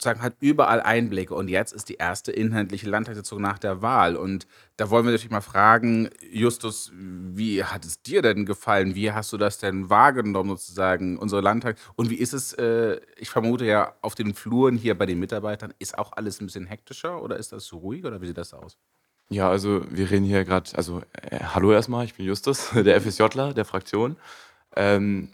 sagen, 0.00 0.22
hat 0.22 0.34
überall 0.40 0.80
Einblicke. 0.80 1.34
Und 1.34 1.48
jetzt 1.48 1.72
ist 1.72 1.88
die 1.88 1.94
erste 1.94 2.32
inhaltliche 2.32 2.88
Landtagssitzung 2.88 3.40
nach 3.40 3.58
der 3.58 3.82
Wahl. 3.82 4.16
Und 4.16 4.46
da 4.76 4.90
wollen 4.90 5.04
wir 5.04 5.12
natürlich 5.12 5.30
mal 5.30 5.40
fragen, 5.40 6.10
Justus, 6.30 6.92
wie 6.94 7.64
hat 7.64 7.84
es 7.84 8.02
dir 8.02 8.22
denn 8.22 8.46
gefallen? 8.46 8.94
Wie 8.94 9.12
hast 9.12 9.32
du 9.32 9.36
das 9.36 9.58
denn 9.58 9.90
wahrgenommen, 9.90 10.50
sozusagen, 10.50 11.18
unsere 11.18 11.42
Landtag? 11.42 11.76
Und 11.96 12.10
wie 12.10 12.16
ist 12.16 12.32
es, 12.32 12.52
äh, 12.54 13.00
ich 13.16 13.30
vermute 13.30 13.66
ja, 13.66 13.94
auf 14.00 14.14
den 14.14 14.34
Fluren 14.34 14.76
hier 14.76 14.96
bei 14.96 15.06
den 15.06 15.18
Mitarbeitern, 15.18 15.74
ist 15.78 15.98
auch 15.98 16.12
alles 16.12 16.40
ein 16.40 16.46
bisschen 16.46 16.66
hektischer 16.66 17.22
oder 17.22 17.36
ist 17.36 17.52
das 17.52 17.72
ruhig 17.72 18.04
oder 18.04 18.20
wie 18.22 18.26
sieht 18.26 18.38
das 18.38 18.54
aus? 18.54 18.78
Ja, 19.28 19.48
also 19.48 19.82
wir 19.88 20.10
reden 20.10 20.24
hier 20.24 20.44
gerade, 20.44 20.70
also 20.76 21.02
äh, 21.12 21.38
hallo 21.40 21.72
erstmal, 21.72 22.04
ich 22.04 22.14
bin 22.14 22.26
Justus, 22.26 22.70
der 22.74 23.00
FSJler 23.00 23.54
der 23.54 23.64
Fraktion. 23.64 24.16
Ähm, 24.74 25.30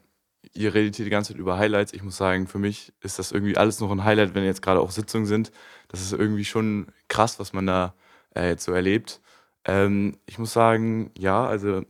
ihr 0.55 0.75
redet 0.75 0.97
hier 0.97 1.05
die 1.05 1.11
ganze 1.11 1.33
Zeit 1.33 1.41
über 1.41 1.59
Highlights. 1.59 1.93
Ich 1.93 2.03
muss 2.03 2.17
sagen, 2.17 2.47
für 2.47 2.59
mich 2.59 2.93
ist 3.01 3.19
das 3.19 3.33
irgendwie 3.33 3.57
alles 3.57 3.81
noch 3.81 3.91
ein 3.91 4.05
Highlight, 4.05 4.35
wenn 4.35 4.45
jetzt 4.45 4.63
gerade 4.63 4.81
auch 4.81 4.91
Sitzungen 4.91 5.27
sind. 5.27 5.53
Das 5.89 6.01
ist 6.01 6.13
irgendwie 6.13 6.45
schon 6.45 6.89
krass, 7.09 7.39
was 7.39 7.53
man 7.53 7.67
da 7.67 7.95
äh, 8.35 8.49
jetzt 8.49 8.65
so 8.65 8.73
erlebt. 8.73 9.21
Ähm, 9.65 10.19
ich 10.27 10.39
muss 10.39 10.53
sagen, 10.53 11.11
ja, 11.19 11.47
also 11.47 11.83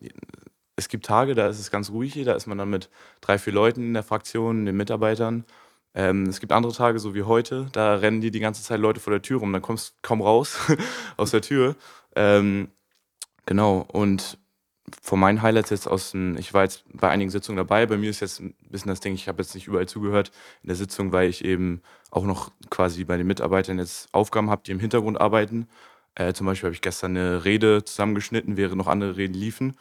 es 0.77 0.89
gibt 0.89 1.07
Tage, 1.07 1.35
da 1.35 1.49
ist 1.49 1.59
es 1.59 1.71
ganz 1.71 1.91
ruhig 1.91 2.13
hier, 2.13 2.25
da 2.25 2.35
ist 2.35 2.47
man 2.47 2.59
dann 2.59 2.71
mit 2.71 2.91
drei, 3.21 3.39
vier 3.39 3.53
Leuten 3.53 3.83
in 3.83 3.95
der 3.95 4.03
Fraktion, 4.03 4.67
den 4.67 4.77
Mitarbeitern. 4.77 5.45
Ähm, 5.95 6.25
es 6.25 6.41
gibt 6.41 6.53
andere 6.53 6.75
Tage, 6.75 6.99
so 6.99 7.15
wie 7.15 7.23
heute, 7.23 7.69
da 7.73 7.97
rennen 7.97 8.21
dir 8.21 8.31
die 8.31 8.41
ganze 8.41 8.63
Zeit 8.63 8.81
Leute 8.81 9.01
vor 9.01 9.13
der 9.13 9.23
Tür 9.23 9.41
rum, 9.41 9.53
dann 9.53 9.63
kommst 9.63 9.91
du 9.91 9.93
kaum 10.03 10.21
raus 10.21 10.59
aus 11.17 11.31
der 11.31 11.41
Tür. 11.41 11.77
Ähm, 12.15 12.69
genau, 13.47 13.87
und 13.93 14.39
von 15.03 15.19
meinen 15.19 15.43
Highlights 15.43 15.71
jetzt 15.71 15.89
aus 15.89 16.13
den, 16.13 16.37
ich 16.39 16.55
war 16.55 16.63
jetzt 16.63 16.85
bei 16.93 17.09
einigen 17.09 17.31
Sitzungen 17.31 17.57
dabei, 17.57 17.87
bei 17.87 17.97
mir 17.97 18.11
ist 18.11 18.21
jetzt 18.21 18.41
ein 18.41 18.55
bisschen 18.71 18.89
das 18.89 19.01
Ding, 19.01 19.15
ich 19.15 19.29
habe 19.29 19.43
jetzt 19.43 19.55
nicht 19.55 19.67
überall 19.67 19.89
zugehört 19.89 20.31
in 20.63 20.69
der 20.69 20.77
Sitzung, 20.77 21.13
weil 21.13 21.29
ich 21.29 21.45
eben 21.45 21.83
auch 22.11 22.25
noch 22.25 22.53
quasi 22.71 23.05
bei 23.05 23.17
den 23.17 23.27
Mitarbeitern 23.27 23.79
jetzt 23.79 24.09
Aufgaben 24.13 24.51
habe, 24.51 24.63
die 24.65 24.73
im 24.73 24.81
Hintergrund 24.81 25.21
arbeiten. 25.21 25.69
Äh, 26.15 26.33
zum 26.33 26.47
Beispiel 26.47 26.69
habe 26.69 26.75
ich 26.75 26.83
gestern 26.83 27.17
eine 27.17 27.45
Rede 27.45 27.85
zusammengeschnitten, 27.85 28.57
während 28.57 28.77
noch 28.77 28.87
andere 28.87 29.17
Reden 29.17 29.35
liefen. 29.35 29.77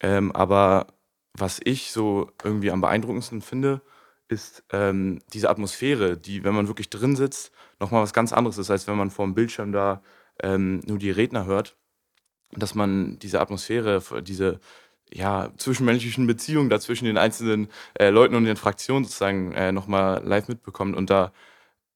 Ähm, 0.00 0.32
aber 0.32 0.86
was 1.34 1.60
ich 1.62 1.90
so 1.90 2.30
irgendwie 2.44 2.70
am 2.70 2.80
beeindruckendsten 2.80 3.42
finde, 3.42 3.80
ist 4.28 4.62
ähm, 4.72 5.20
diese 5.32 5.50
Atmosphäre, 5.50 6.16
die, 6.16 6.44
wenn 6.44 6.54
man 6.54 6.68
wirklich 6.68 6.90
drin 6.90 7.16
sitzt, 7.16 7.50
nochmal 7.80 8.02
was 8.02 8.12
ganz 8.12 8.32
anderes 8.32 8.58
ist, 8.58 8.70
als 8.70 8.86
wenn 8.86 8.96
man 8.96 9.10
vor 9.10 9.26
dem 9.26 9.34
Bildschirm 9.34 9.72
da 9.72 10.02
ähm, 10.42 10.80
nur 10.86 10.98
die 10.98 11.10
Redner 11.10 11.46
hört 11.46 11.77
dass 12.52 12.74
man 12.74 13.18
diese 13.18 13.40
Atmosphäre, 13.40 14.02
diese 14.22 14.60
ja, 15.12 15.50
zwischenmenschlichen 15.56 16.26
Beziehungen 16.26 16.68
da 16.68 16.80
zwischen 16.80 17.06
den 17.06 17.18
einzelnen 17.18 17.68
äh, 17.94 18.10
Leuten 18.10 18.34
und 18.34 18.44
den 18.44 18.56
Fraktionen 18.56 19.04
sozusagen 19.04 19.52
äh, 19.52 19.72
nochmal 19.72 20.22
live 20.24 20.48
mitbekommt 20.48 20.96
und 20.96 21.10
da 21.10 21.32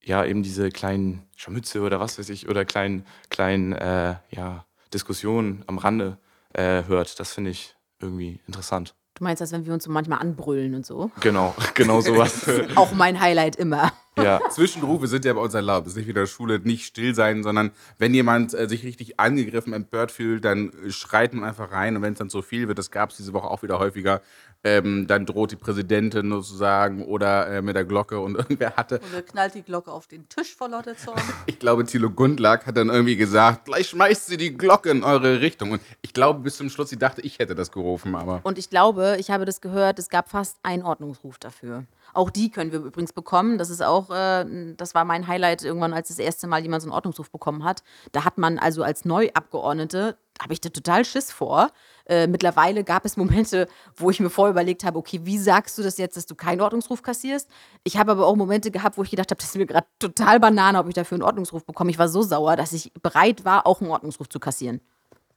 ja 0.03 0.25
eben 0.25 0.43
diese 0.43 0.69
kleinen 0.69 1.23
Scharmütze 1.35 1.81
oder 1.81 1.99
was 1.99 2.19
weiß 2.19 2.29
ich 2.29 2.49
oder 2.49 2.65
kleinen, 2.65 3.05
kleinen 3.29 3.73
äh, 3.73 4.15
ja, 4.31 4.65
Diskussionen 4.93 5.63
am 5.67 5.77
Rande 5.77 6.17
äh, 6.53 6.83
hört. 6.87 7.19
Das 7.19 7.33
finde 7.33 7.51
ich 7.51 7.75
irgendwie 7.99 8.39
interessant. 8.47 8.95
Du 9.15 9.23
meinst, 9.23 9.41
als 9.41 9.51
wenn 9.51 9.65
wir 9.65 9.73
uns 9.73 9.83
so 9.83 9.91
manchmal 9.91 10.19
anbrüllen 10.19 10.73
und 10.75 10.85
so? 10.85 11.11
Genau, 11.19 11.55
genau 11.75 12.01
sowas. 12.01 12.47
auch 12.75 12.91
mein 12.93 13.19
Highlight 13.19 13.55
immer. 13.55 13.93
Ja. 14.17 14.41
Zwischenrufe 14.49 15.07
sind 15.07 15.25
ja 15.25 15.33
bei 15.33 15.41
uns 15.41 15.53
erlaubt. 15.53 15.87
Es 15.87 15.93
ist 15.93 15.97
nicht 15.97 16.07
wie 16.07 16.11
in 16.11 16.15
der 16.15 16.27
Schule 16.27 16.59
nicht 16.59 16.85
still 16.85 17.15
sein, 17.15 17.43
sondern 17.43 17.71
wenn 17.97 18.13
jemand 18.13 18.53
äh, 18.53 18.67
sich 18.67 18.83
richtig 18.83 19.19
angegriffen, 19.19 19.73
empört 19.73 20.11
fühlt, 20.11 20.45
dann 20.45 20.71
äh, 20.85 20.91
schreit 20.91 21.33
man 21.33 21.43
einfach 21.43 21.71
rein. 21.71 21.95
Und 21.95 22.01
wenn 22.01 22.13
es 22.13 22.19
dann 22.19 22.29
so 22.29 22.41
viel 22.41 22.67
wird, 22.67 22.77
das 22.77 22.91
gab 22.91 23.09
es 23.09 23.17
diese 23.17 23.33
Woche 23.33 23.49
auch 23.49 23.63
wieder 23.63 23.79
häufiger, 23.79 24.21
ähm, 24.63 25.07
dann 25.07 25.25
droht 25.25 25.51
die 25.51 25.55
Präsidentin 25.55 26.29
sozusagen 26.31 27.03
oder 27.03 27.47
äh, 27.47 27.61
mit 27.61 27.75
der 27.75 27.83
Glocke 27.85 28.19
und 28.19 28.35
irgendwer 28.37 28.75
hatte, 28.75 29.01
Oder 29.11 29.21
knallt 29.21 29.55
die 29.55 29.61
Glocke 29.61 29.91
auf 29.91 30.07
den 30.07 30.27
Tisch 30.29 30.55
vor 30.55 30.69
lauter 30.69 30.95
Zorn. 30.95 31.21
ich 31.45 31.59
glaube, 31.59 31.85
Thilo 31.85 32.09
Gundlach 32.09 32.65
hat 32.65 32.77
dann 32.77 32.89
irgendwie 32.89 33.15
gesagt, 33.15 33.65
gleich 33.65 33.89
schmeißt 33.89 34.27
sie 34.27 34.37
die 34.37 34.55
Glocke 34.55 34.89
in 34.89 35.03
eure 35.03 35.41
Richtung. 35.41 35.71
Und 35.71 35.81
ich 36.01 36.13
glaube 36.13 36.39
bis 36.39 36.57
zum 36.57 36.69
Schluss, 36.69 36.89
sie 36.89 36.97
dachte, 36.97 37.21
ich 37.21 37.39
hätte 37.39 37.55
das 37.55 37.71
gerufen, 37.71 38.15
aber 38.15 38.41
Und 38.43 38.57
ich 38.57 38.69
glaube, 38.69 39.17
ich 39.19 39.31
habe 39.31 39.45
das 39.45 39.59
gehört, 39.59 39.99
es 39.99 40.09
gab 40.09 40.29
fast 40.29 40.57
einen 40.63 40.83
Ordnungsruf 40.83 41.37
dafür. 41.37 41.83
Auch 42.13 42.29
die 42.29 42.51
können 42.51 42.71
wir 42.71 42.79
übrigens 42.79 43.11
bekommen. 43.11 43.57
Das 43.57 43.69
ist 43.69 43.81
auch, 43.81 44.02
äh, 44.09 44.75
das 44.75 44.95
war 44.95 45.05
mein 45.05 45.27
Highlight 45.27 45.63
irgendwann, 45.63 45.93
als 45.93 46.09
das 46.09 46.19
erste 46.19 46.47
Mal 46.47 46.61
jemand 46.61 46.81
so 46.81 46.87
einen 46.87 46.93
Ordnungsruf 46.93 47.31
bekommen 47.31 47.63
hat. 47.63 47.83
Da 48.11 48.25
hat 48.25 48.37
man 48.37 48.59
also 48.59 48.83
als 48.83 49.05
Neuabgeordnete, 49.05 50.17
habe 50.41 50.53
ich 50.53 50.61
da 50.61 50.69
total 50.69 51.05
Schiss 51.05 51.31
vor. 51.31 51.71
Äh, 52.05 52.27
mittlerweile 52.27 52.83
gab 52.83 53.05
es 53.05 53.17
Momente, 53.17 53.67
wo 53.95 54.09
ich 54.09 54.19
mir 54.19 54.29
vorher 54.29 54.51
überlegt 54.51 54.83
habe, 54.83 54.97
okay, 54.97 55.21
wie 55.23 55.37
sagst 55.37 55.77
du 55.77 55.83
das 55.83 55.97
jetzt, 55.97 56.17
dass 56.17 56.25
du 56.25 56.35
keinen 56.35 56.61
Ordnungsruf 56.61 57.01
kassierst? 57.01 57.49
Ich 57.83 57.97
habe 57.97 58.11
aber 58.11 58.27
auch 58.27 58.35
Momente 58.35 58.71
gehabt, 58.71 58.97
wo 58.97 59.03
ich 59.03 59.11
gedacht 59.11 59.31
habe, 59.31 59.39
das 59.39 59.49
ist 59.49 59.57
mir 59.57 59.65
gerade 59.65 59.87
total 59.99 60.39
Banane, 60.39 60.79
ob 60.79 60.87
ich 60.87 60.93
dafür 60.93 61.15
einen 61.15 61.23
Ordnungsruf 61.23 61.65
bekomme. 61.65 61.91
Ich 61.91 61.99
war 61.99 62.09
so 62.09 62.21
sauer, 62.21 62.55
dass 62.55 62.73
ich 62.73 62.91
bereit 63.01 63.45
war, 63.45 63.65
auch 63.67 63.81
einen 63.81 63.91
Ordnungsruf 63.91 64.27
zu 64.29 64.39
kassieren. 64.39 64.81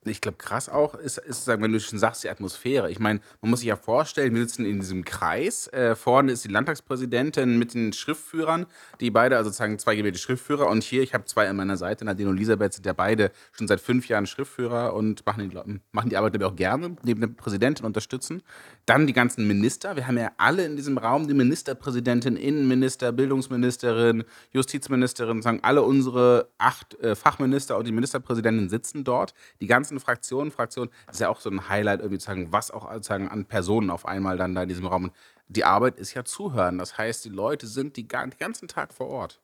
Ich 0.07 0.21
glaube, 0.21 0.38
krass 0.38 0.69
auch 0.69 0.95
ist, 0.95 1.19
ist 1.19 1.47
wenn 1.47 1.73
du 1.73 1.81
schon 1.81 1.99
sagst, 1.99 2.25
die 2.25 2.31
Atmosphäre. 2.31 2.90
Ich 2.90 2.99
meine, 2.99 3.21
man 3.40 3.51
muss 3.51 3.61
sich 3.61 3.69
ja 3.69 3.77
vorstellen, 3.77 4.35
wir 4.35 4.42
sitzen 4.42 4.64
in 4.64 4.81
diesem 4.81 5.05
Kreis. 5.05 5.69
Äh, 5.69 5.97
vorne 5.97 6.33
ist 6.33 6.45
die 6.45 6.49
Landtagspräsidentin 6.49 7.59
mit 7.59 7.75
den 7.75 7.92
Schriftführern, 7.92 8.66
die 9.01 9.11
beide, 9.11 9.37
also 9.37 9.51
sozusagen 9.51 9.79
zwei 9.79 9.97
gewählte 9.97 10.19
Schriftführer. 10.19 10.69
Und 10.69 10.83
hier, 10.83 11.03
ich 11.03 11.14
habe 11.14 11.25
zwei 11.25 11.49
an 11.49 11.57
meiner 11.57 11.77
Seite, 11.77 12.05
Nadine 12.05 12.31
und 12.31 12.37
Elisabeth 12.37 12.75
sind 12.75 12.87
ja 12.87 12.92
beide 12.92 13.31
schon 13.53 13.69
seit 13.69 13.81
fünf 13.81 14.09
Jahren 14.09 14.27
Schriftführer 14.27 14.95
und 14.95 15.25
machen 15.27 15.49
die, 15.49 15.79
machen 15.92 16.11
die 16.11 16.16
Arbeit 16.16 16.33
glaube 16.33 16.47
auch 16.47 16.57
gerne, 16.57 16.97
neben 17.03 17.21
der 17.21 17.29
Präsidentin 17.29 17.87
unterstützen. 17.87 18.42
Dann 18.85 19.07
die 19.07 19.12
ganzen 19.12 19.47
Minister. 19.47 19.97
Wir 19.97 20.07
haben 20.07 20.19
ja 20.19 20.31
alle 20.37 20.64
in 20.64 20.77
diesem 20.77 20.99
Raum 20.99 21.27
die 21.27 21.35
Ministerpräsidentin, 21.35 22.37
Innenminister, 22.37 23.12
Bildungsministerin, 23.12 24.25
Justizministerin, 24.53 25.42
sagen 25.42 25.61
alle 25.62 25.83
unsere 25.83 26.49
acht 26.59 26.99
äh, 27.01 27.14
Fachminister 27.14 27.77
und 27.77 27.87
die 27.87 27.92
Ministerpräsidentin 27.92 28.69
sitzen 28.69 29.05
dort. 29.05 29.35
Die 29.61 29.66
ganzen 29.66 29.95
Fraktionen, 30.00 30.50
Fraktionen, 30.50 30.90
das 31.06 31.16
ist 31.16 31.20
ja 31.20 31.28
auch 31.28 31.40
so 31.40 31.50
ein 31.50 31.68
Highlight, 31.68 32.00
irgendwie 32.00 32.18
zu 32.18 32.26
sagen, 32.26 32.48
was 32.50 32.70
auch 32.70 32.92
sozusagen 32.92 33.28
an 33.28 33.44
Personen 33.44 33.90
auf 33.90 34.06
einmal 34.06 34.37
dann 34.37 34.54
da 34.54 34.62
in 34.62 34.68
diesem 34.68 34.87
Raum. 34.87 35.04
Und 35.04 35.12
die 35.48 35.64
Arbeit 35.64 35.96
ist 35.96 36.14
ja 36.14 36.24
zuhören. 36.24 36.78
Das 36.78 36.98
heißt, 36.98 37.24
die 37.24 37.30
Leute 37.30 37.66
sind 37.66 37.96
die, 37.96 38.06
den 38.06 38.32
ganzen 38.38 38.68
Tag 38.68 38.92
vor 38.92 39.09
Ort. 39.09 39.40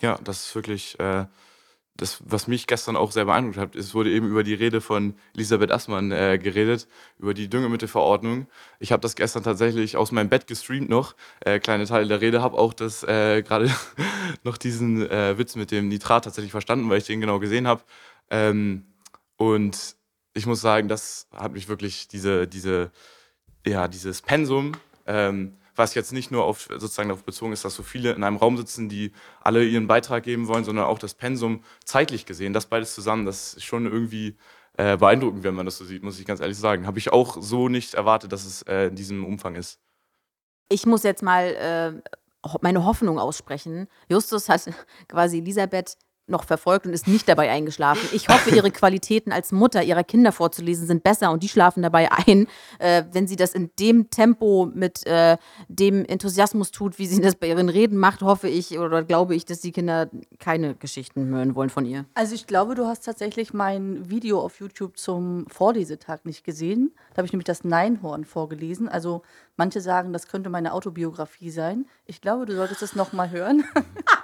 Ja, 0.00 0.18
das 0.24 0.46
ist 0.46 0.54
wirklich 0.54 0.98
äh, 0.98 1.26
das, 1.96 2.18
was 2.24 2.46
mich 2.48 2.66
gestern 2.66 2.96
auch 2.96 3.12
sehr 3.12 3.26
beeindruckt 3.26 3.58
hat. 3.58 3.76
Es 3.76 3.94
wurde 3.94 4.10
eben 4.10 4.28
über 4.28 4.42
die 4.42 4.54
Rede 4.54 4.80
von 4.80 5.14
Elisabeth 5.34 5.70
Assmann 5.70 6.10
äh, 6.10 6.38
geredet, 6.38 6.88
über 7.18 7.34
die 7.34 7.48
Düngemittelverordnung. 7.48 8.46
Ich 8.80 8.92
habe 8.92 9.00
das 9.00 9.14
gestern 9.14 9.42
tatsächlich 9.42 9.96
aus 9.96 10.10
meinem 10.10 10.30
Bett 10.30 10.46
gestreamt 10.46 10.88
noch, 10.88 11.14
äh, 11.40 11.60
kleine 11.60 11.84
Teile 11.86 12.08
der 12.08 12.20
Rede, 12.20 12.42
habe 12.42 12.56
auch 12.58 12.72
das 12.72 13.02
äh, 13.04 13.42
gerade 13.46 13.70
noch 14.42 14.56
diesen 14.56 15.08
äh, 15.08 15.36
Witz 15.36 15.54
mit 15.54 15.70
dem 15.70 15.88
Nitrat 15.88 16.24
tatsächlich 16.24 16.52
verstanden, 16.52 16.88
weil 16.88 16.98
ich 16.98 17.06
den 17.06 17.20
genau 17.20 17.38
gesehen 17.38 17.68
habe. 17.68 17.82
Ähm, 18.30 18.86
und 19.42 19.96
ich 20.34 20.46
muss 20.46 20.60
sagen, 20.60 20.88
das 20.88 21.26
hat 21.32 21.52
mich 21.52 21.68
wirklich 21.68 22.08
diese, 22.08 22.46
diese, 22.46 22.90
ja, 23.66 23.88
dieses 23.88 24.22
Pensum, 24.22 24.72
ähm, 25.06 25.56
was 25.74 25.94
jetzt 25.94 26.12
nicht 26.12 26.30
nur 26.30 26.44
auf, 26.44 26.68
sozusagen 26.70 27.08
darauf 27.08 27.24
bezogen 27.24 27.52
ist, 27.52 27.64
dass 27.64 27.74
so 27.74 27.82
viele 27.82 28.12
in 28.12 28.24
einem 28.24 28.36
Raum 28.36 28.56
sitzen, 28.56 28.88
die 28.88 29.12
alle 29.40 29.64
ihren 29.64 29.86
Beitrag 29.86 30.22
geben 30.22 30.46
wollen, 30.48 30.64
sondern 30.64 30.84
auch 30.84 30.98
das 30.98 31.14
Pensum 31.14 31.64
zeitlich 31.84 32.26
gesehen, 32.26 32.52
das 32.52 32.66
beides 32.66 32.94
zusammen, 32.94 33.24
das 33.24 33.54
ist 33.54 33.64
schon 33.64 33.86
irgendwie 33.86 34.36
äh, 34.76 34.96
beeindruckend, 34.96 35.44
wenn 35.44 35.54
man 35.54 35.66
das 35.66 35.78
so 35.78 35.84
sieht, 35.84 36.02
muss 36.02 36.18
ich 36.18 36.26
ganz 36.26 36.40
ehrlich 36.40 36.58
sagen. 36.58 36.86
Habe 36.86 36.98
ich 36.98 37.12
auch 37.12 37.36
so 37.40 37.68
nicht 37.68 37.94
erwartet, 37.94 38.32
dass 38.32 38.44
es 38.44 38.62
äh, 38.62 38.86
in 38.88 38.96
diesem 38.96 39.24
Umfang 39.24 39.54
ist. 39.54 39.80
ich 40.68 40.86
muss 40.86 41.02
jetzt 41.02 41.22
mal 41.22 41.44
äh, 41.44 42.02
meine 42.60 42.84
Hoffnung 42.84 43.18
aussprechen. 43.18 43.88
Justus 44.08 44.48
hat 44.48 44.70
quasi 45.08 45.38
Elisabeth 45.38 45.96
noch 46.26 46.44
verfolgt 46.44 46.86
und 46.86 46.92
ist 46.92 47.08
nicht 47.08 47.28
dabei 47.28 47.50
eingeschlafen. 47.50 48.08
Ich 48.12 48.28
hoffe, 48.28 48.54
ihre 48.54 48.70
Qualitäten 48.70 49.32
als 49.32 49.52
Mutter 49.52 49.82
ihrer 49.82 50.04
Kinder 50.04 50.32
vorzulesen 50.32 50.86
sind 50.86 51.02
besser 51.02 51.30
und 51.30 51.42
die 51.42 51.48
schlafen 51.48 51.82
dabei 51.82 52.10
ein. 52.12 52.46
Äh, 52.78 53.04
wenn 53.12 53.26
sie 53.26 53.36
das 53.36 53.54
in 53.54 53.70
dem 53.78 54.10
Tempo 54.10 54.70
mit 54.72 55.06
äh, 55.06 55.36
dem 55.68 56.04
Enthusiasmus 56.04 56.70
tut, 56.70 56.98
wie 56.98 57.06
sie 57.06 57.20
das 57.20 57.34
bei 57.34 57.48
ihren 57.48 57.68
Reden 57.68 57.96
macht, 57.98 58.22
hoffe 58.22 58.48
ich 58.48 58.78
oder 58.78 59.02
glaube 59.02 59.34
ich, 59.34 59.44
dass 59.44 59.60
die 59.60 59.72
Kinder 59.72 60.10
keine 60.38 60.74
Geschichten 60.74 61.26
hören 61.26 61.54
wollen 61.54 61.70
von 61.70 61.84
ihr. 61.84 62.04
Also 62.14 62.34
ich 62.34 62.46
glaube, 62.46 62.74
du 62.74 62.86
hast 62.86 63.04
tatsächlich 63.04 63.52
mein 63.52 64.08
Video 64.08 64.40
auf 64.40 64.60
YouTube 64.60 64.96
zum 64.96 65.46
Vorlesetag 65.48 66.24
nicht 66.24 66.44
gesehen. 66.44 66.92
Da 67.10 67.18
habe 67.18 67.26
ich 67.26 67.32
nämlich 67.32 67.46
das 67.46 67.64
Neinhorn 67.64 68.24
vorgelesen. 68.24 68.88
Also 68.88 69.22
manche 69.56 69.80
sagen, 69.80 70.12
das 70.12 70.28
könnte 70.28 70.50
meine 70.50 70.72
Autobiografie 70.72 71.50
sein. 71.50 71.86
Ich 72.06 72.20
glaube, 72.20 72.46
du 72.46 72.54
solltest 72.54 72.82
es 72.82 72.94
nochmal 72.94 73.30
hören. 73.30 73.64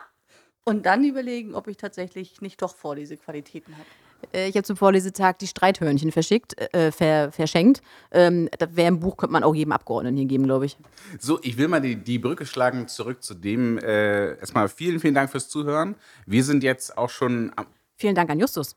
Und 0.68 0.84
dann 0.86 1.02
überlegen, 1.04 1.54
ob 1.54 1.66
ich 1.68 1.76
tatsächlich 1.76 2.40
nicht 2.40 2.60
doch 2.60 2.76
Vorlesequalitäten 2.76 3.74
habe. 3.74 3.86
Äh, 4.32 4.48
ich 4.48 4.56
habe 4.56 4.64
zum 4.64 4.76
Vorlesetag 4.76 5.38
die 5.38 5.46
Streithörnchen 5.46 6.12
verschickt, 6.12 6.60
äh, 6.74 6.92
ver, 6.92 7.32
verschenkt. 7.32 7.80
Ähm, 8.10 8.48
das 8.58 8.76
wäre 8.76 8.88
ein 8.88 9.00
Buch, 9.00 9.16
könnte 9.16 9.32
man 9.32 9.44
auch 9.44 9.54
jedem 9.54 9.72
Abgeordneten 9.72 10.16
hier 10.16 10.26
geben, 10.26 10.44
glaube 10.44 10.66
ich. 10.66 10.76
So, 11.18 11.38
ich 11.42 11.56
will 11.56 11.68
mal 11.68 11.80
die, 11.80 11.96
die 11.96 12.18
Brücke 12.18 12.44
schlagen 12.44 12.88
zurück 12.88 13.22
zu 13.22 13.34
dem. 13.34 13.78
Äh, 13.78 14.34
erstmal 14.38 14.68
vielen, 14.68 15.00
vielen 15.00 15.14
Dank 15.14 15.30
fürs 15.30 15.48
Zuhören. 15.48 15.94
Wir 16.26 16.44
sind 16.44 16.62
jetzt 16.62 16.98
auch 16.98 17.10
schon 17.10 17.52
am, 17.56 17.66
Vielen 17.96 18.14
Dank 18.14 18.30
an 18.30 18.38
Justus. 18.38 18.76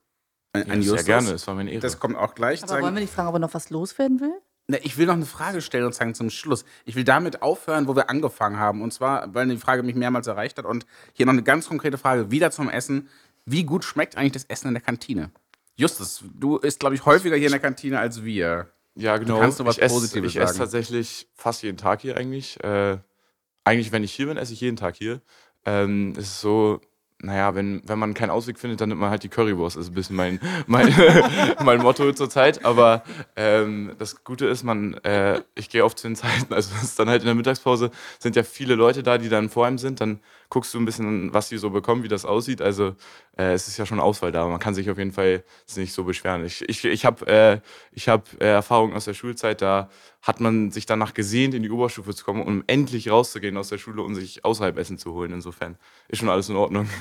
an 0.53 0.65
Ja, 0.67 0.75
Justus. 0.75 0.95
sehr 0.99 1.03
gerne, 1.03 1.31
es 1.31 1.45
war 1.45 1.55
mir 1.55 1.61
eine 1.61 1.71
Ehre. 1.71 1.81
Das 1.81 1.99
kommt 1.99 2.15
auch 2.15 2.33
gleich. 2.35 2.61
Aber 2.63 2.69
sagen. 2.69 2.83
wollen 2.83 2.95
wir 2.95 3.01
nicht 3.01 3.13
fragen, 3.13 3.27
ob 3.29 3.35
er 3.35 3.39
noch 3.39 3.53
was 3.53 3.69
loswerden 3.69 4.19
will? 4.19 4.33
Na, 4.67 4.77
ich 4.83 4.97
will 4.97 5.05
noch 5.05 5.15
eine 5.15 5.25
Frage 5.25 5.61
stellen 5.61 5.85
und 5.85 5.95
sagen 5.95 6.13
zum 6.13 6.29
Schluss. 6.29 6.65
Ich 6.85 6.95
will 6.95 7.03
damit 7.03 7.41
aufhören, 7.41 7.87
wo 7.87 7.95
wir 7.95 8.09
angefangen 8.09 8.57
haben. 8.57 8.81
Und 8.81 8.93
zwar, 8.93 9.33
weil 9.33 9.47
die 9.47 9.57
Frage 9.57 9.83
mich 9.83 9.95
mehrmals 9.95 10.27
erreicht 10.27 10.57
hat. 10.57 10.65
Und 10.65 10.85
hier 11.13 11.25
noch 11.25 11.33
eine 11.33 11.43
ganz 11.43 11.67
konkrete 11.67 11.97
Frage, 11.97 12.31
wieder 12.31 12.51
zum 12.51 12.69
Essen. 12.69 13.09
Wie 13.45 13.63
gut 13.63 13.83
schmeckt 13.83 14.17
eigentlich 14.17 14.33
das 14.33 14.45
Essen 14.45 14.67
in 14.67 14.73
der 14.75 14.83
Kantine? 14.83 15.31
Justus, 15.75 16.23
du 16.33 16.57
isst, 16.57 16.79
glaube 16.79 16.95
ich, 16.95 17.05
häufiger 17.05 17.35
hier 17.35 17.47
in 17.47 17.53
der 17.53 17.59
Kantine 17.59 17.99
als 17.99 18.23
wir. 18.23 18.69
Ja, 18.95 19.17
genau. 19.17 19.39
kannst 19.39 19.59
du 19.59 19.65
was 19.65 19.77
ich 19.77 19.83
esse, 19.83 19.95
Positives 19.95 20.31
ich 20.31 20.39
esse 20.39 20.57
tatsächlich 20.57 21.27
fast 21.33 21.63
jeden 21.63 21.77
Tag 21.77 22.01
hier 22.01 22.17
eigentlich. 22.17 22.61
Äh, 22.63 22.97
eigentlich, 23.63 23.91
wenn 23.91 24.03
ich 24.03 24.13
hier 24.13 24.27
bin, 24.27 24.37
esse 24.37 24.53
ich 24.53 24.61
jeden 24.61 24.77
Tag 24.77 24.95
hier. 24.95 25.21
Ähm, 25.65 26.13
es 26.17 26.25
ist 26.25 26.41
so, 26.41 26.81
naja, 27.23 27.55
wenn, 27.55 27.81
wenn 27.85 27.99
man 27.99 28.13
keinen 28.13 28.31
Ausweg 28.31 28.57
findet, 28.57 28.81
dann 28.81 28.89
nimmt 28.89 29.01
man 29.01 29.09
halt 29.09 29.23
die 29.23 29.29
Currywurst. 29.29 29.75
Das 29.75 29.85
ist 29.85 29.91
ein 29.91 29.95
bisschen 29.95 30.15
mein, 30.15 30.39
mein, 30.67 30.93
mein 31.63 31.81
Motto 31.81 32.11
zurzeit. 32.13 32.65
Aber 32.65 33.03
ähm, 33.35 33.93
das 33.97 34.23
Gute 34.23 34.47
ist, 34.47 34.63
man, 34.63 34.95
äh, 35.03 35.41
ich 35.55 35.69
gehe 35.69 35.85
oft 35.85 35.99
zu 35.99 36.07
den 36.07 36.15
Zeiten, 36.15 36.53
also 36.53 36.73
es 36.75 36.83
ist 36.83 36.99
dann 36.99 37.09
halt 37.09 37.21
in 37.21 37.27
der 37.27 37.35
Mittagspause, 37.35 37.91
sind 38.19 38.35
ja 38.35 38.43
viele 38.43 38.75
Leute 38.75 39.03
da, 39.03 39.17
die 39.17 39.29
dann 39.29 39.49
vor 39.49 39.65
einem 39.65 39.77
sind. 39.77 40.01
Dann 40.01 40.19
guckst 40.51 40.73
du 40.73 40.79
ein 40.79 40.85
bisschen, 40.85 41.33
was 41.33 41.49
die 41.49 41.57
so 41.57 41.69
bekommen, 41.69 42.03
wie 42.03 42.09
das 42.09 42.25
aussieht. 42.25 42.61
Also 42.61 42.95
äh, 43.37 43.53
es 43.53 43.67
ist 43.69 43.77
ja 43.77 43.85
schon 43.85 44.01
Auswahl 44.01 44.33
da. 44.33 44.45
Man 44.45 44.59
kann 44.59 44.75
sich 44.75 44.89
auf 44.91 44.97
jeden 44.97 45.13
Fall 45.13 45.43
nicht 45.75 45.93
so 45.93 46.03
beschweren. 46.03 46.45
Ich, 46.45 46.67
ich, 46.69 46.83
ich 46.83 47.05
habe 47.05 47.25
äh, 47.25 47.61
hab, 48.01 48.27
äh, 48.41 48.51
Erfahrungen 48.51 48.93
aus 48.93 49.05
der 49.05 49.13
Schulzeit, 49.13 49.61
da 49.61 49.89
hat 50.21 50.41
man 50.41 50.69
sich 50.69 50.85
danach 50.85 51.13
gesehnt, 51.13 51.55
in 51.55 51.63
die 51.63 51.71
Oberstufe 51.71 52.13
zu 52.13 52.25
kommen, 52.25 52.43
um 52.43 52.63
endlich 52.67 53.09
rauszugehen 53.09 53.57
aus 53.57 53.69
der 53.69 53.77
Schule 53.77 54.03
und 54.03 54.13
sich 54.13 54.43
außerhalb 54.43 54.77
Essen 54.77 54.97
zu 54.97 55.13
holen. 55.13 55.31
Insofern 55.31 55.77
ist 56.09 56.19
schon 56.19 56.29
alles 56.29 56.49
in 56.49 56.57
Ordnung. 56.57 56.87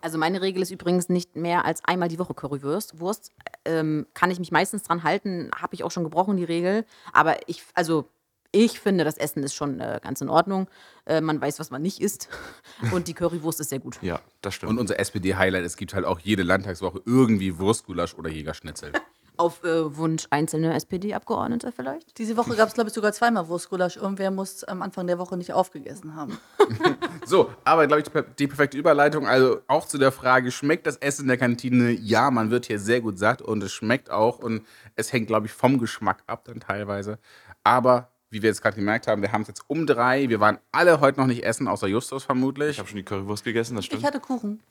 Also 0.00 0.16
meine 0.16 0.40
Regel 0.40 0.62
ist 0.62 0.70
übrigens 0.70 1.10
nicht 1.10 1.36
mehr 1.36 1.66
als 1.66 1.84
einmal 1.84 2.08
die 2.08 2.18
Woche 2.18 2.32
Currywurst. 2.32 2.98
Wurst 2.98 3.32
ähm, 3.66 4.06
kann 4.14 4.30
ich 4.30 4.38
mich 4.38 4.52
meistens 4.52 4.84
dran 4.84 5.02
halten, 5.02 5.50
habe 5.54 5.74
ich 5.74 5.84
auch 5.84 5.90
schon 5.90 6.04
gebrochen, 6.04 6.38
die 6.38 6.44
Regel. 6.44 6.86
Aber 7.12 7.36
ich, 7.46 7.62
also 7.74 8.08
ich 8.52 8.80
finde, 8.80 9.04
das 9.04 9.16
Essen 9.16 9.42
ist 9.42 9.54
schon 9.54 9.78
äh, 9.80 10.00
ganz 10.02 10.20
in 10.20 10.28
Ordnung. 10.28 10.68
Äh, 11.06 11.20
man 11.20 11.40
weiß, 11.40 11.58
was 11.60 11.70
man 11.70 11.82
nicht 11.82 12.00
isst. 12.00 12.28
Und 12.92 13.08
die 13.08 13.14
Currywurst 13.14 13.60
ist 13.60 13.70
sehr 13.70 13.78
gut. 13.78 13.98
Ja, 14.02 14.20
das 14.42 14.54
stimmt. 14.54 14.70
Und 14.70 14.78
unser 14.78 14.98
SPD-Highlight, 14.98 15.64
es 15.64 15.76
gibt 15.76 15.94
halt 15.94 16.04
auch 16.04 16.18
jede 16.18 16.42
Landtagswoche 16.42 17.00
irgendwie 17.06 17.58
Wurstgulasch 17.58 18.14
oder 18.14 18.28
Jägerschnitzel. 18.30 18.92
Auf 19.36 19.64
äh, 19.64 19.96
Wunsch 19.96 20.26
einzelner 20.28 20.74
SPD-Abgeordneter 20.74 21.72
vielleicht. 21.72 22.18
Diese 22.18 22.36
Woche 22.36 22.54
gab 22.56 22.68
es, 22.68 22.74
glaube 22.74 22.88
ich, 22.88 22.94
sogar 22.94 23.12
zweimal 23.14 23.48
Wurstgulasch. 23.48 23.96
Irgendwer 23.96 24.30
muss 24.30 24.64
am 24.64 24.82
Anfang 24.82 25.06
der 25.06 25.18
Woche 25.18 25.38
nicht 25.38 25.52
aufgegessen 25.54 26.14
haben. 26.14 26.36
So, 27.26 27.50
aber 27.64 27.86
glaube 27.86 28.00
ich, 28.00 28.04
die 28.06 28.10
per- 28.10 28.22
die 28.22 28.46
perfekte 28.48 28.76
Überleitung. 28.78 29.26
Also 29.28 29.60
auch 29.68 29.86
zu 29.86 29.98
der 29.98 30.10
Frage, 30.10 30.50
schmeckt 30.50 30.86
das 30.86 30.96
Essen 30.96 31.22
in 31.22 31.28
der 31.28 31.36
Kantine? 31.38 31.90
Ja, 31.90 32.30
man 32.30 32.50
wird 32.50 32.66
hier 32.66 32.78
sehr 32.80 33.00
gut 33.00 33.18
satt 33.18 33.40
und 33.40 33.62
es 33.62 33.72
schmeckt 33.72 34.10
auch. 34.10 34.38
Und 34.40 34.66
es 34.96 35.12
hängt, 35.12 35.28
glaube 35.28 35.46
ich, 35.46 35.52
vom 35.52 35.78
Geschmack 35.78 36.22
ab 36.26 36.44
dann 36.44 36.58
teilweise. 36.60 37.18
Aber 37.62 38.10
wie 38.30 38.42
wir 38.42 38.48
jetzt 38.48 38.62
gerade 38.62 38.76
gemerkt 38.76 39.06
haben, 39.06 39.22
wir 39.22 39.32
haben 39.32 39.42
es 39.42 39.48
jetzt 39.48 39.64
um 39.68 39.86
drei. 39.86 40.28
Wir 40.28 40.40
waren 40.40 40.58
alle 40.72 41.00
heute 41.00 41.20
noch 41.20 41.26
nicht 41.26 41.44
essen, 41.44 41.68
außer 41.68 41.88
Justus 41.88 42.24
vermutlich. 42.24 42.70
ich 42.70 42.78
habe 42.78 42.88
schon 42.88 42.96
die 42.96 43.04
Currywurst 43.04 43.44
gegessen, 43.44 43.76
das 43.76 43.84
stimmt. 43.84 44.00
Ich 44.00 44.06
hatte 44.06 44.20
Kuchen. 44.20 44.62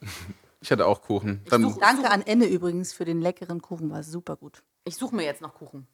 Ich 0.62 0.70
hatte 0.70 0.84
auch 0.84 1.00
Kuchen. 1.00 1.40
Dann, 1.48 1.74
Danke 1.80 2.10
an 2.10 2.20
Enne 2.20 2.44
übrigens 2.44 2.92
für 2.92 3.06
den 3.06 3.22
leckeren 3.22 3.62
Kuchen, 3.62 3.88
war 3.90 4.02
super 4.02 4.36
gut. 4.36 4.62
Ich 4.84 4.94
suche 4.94 5.16
mir 5.16 5.24
jetzt 5.24 5.40
noch 5.40 5.54
Kuchen. 5.54 5.86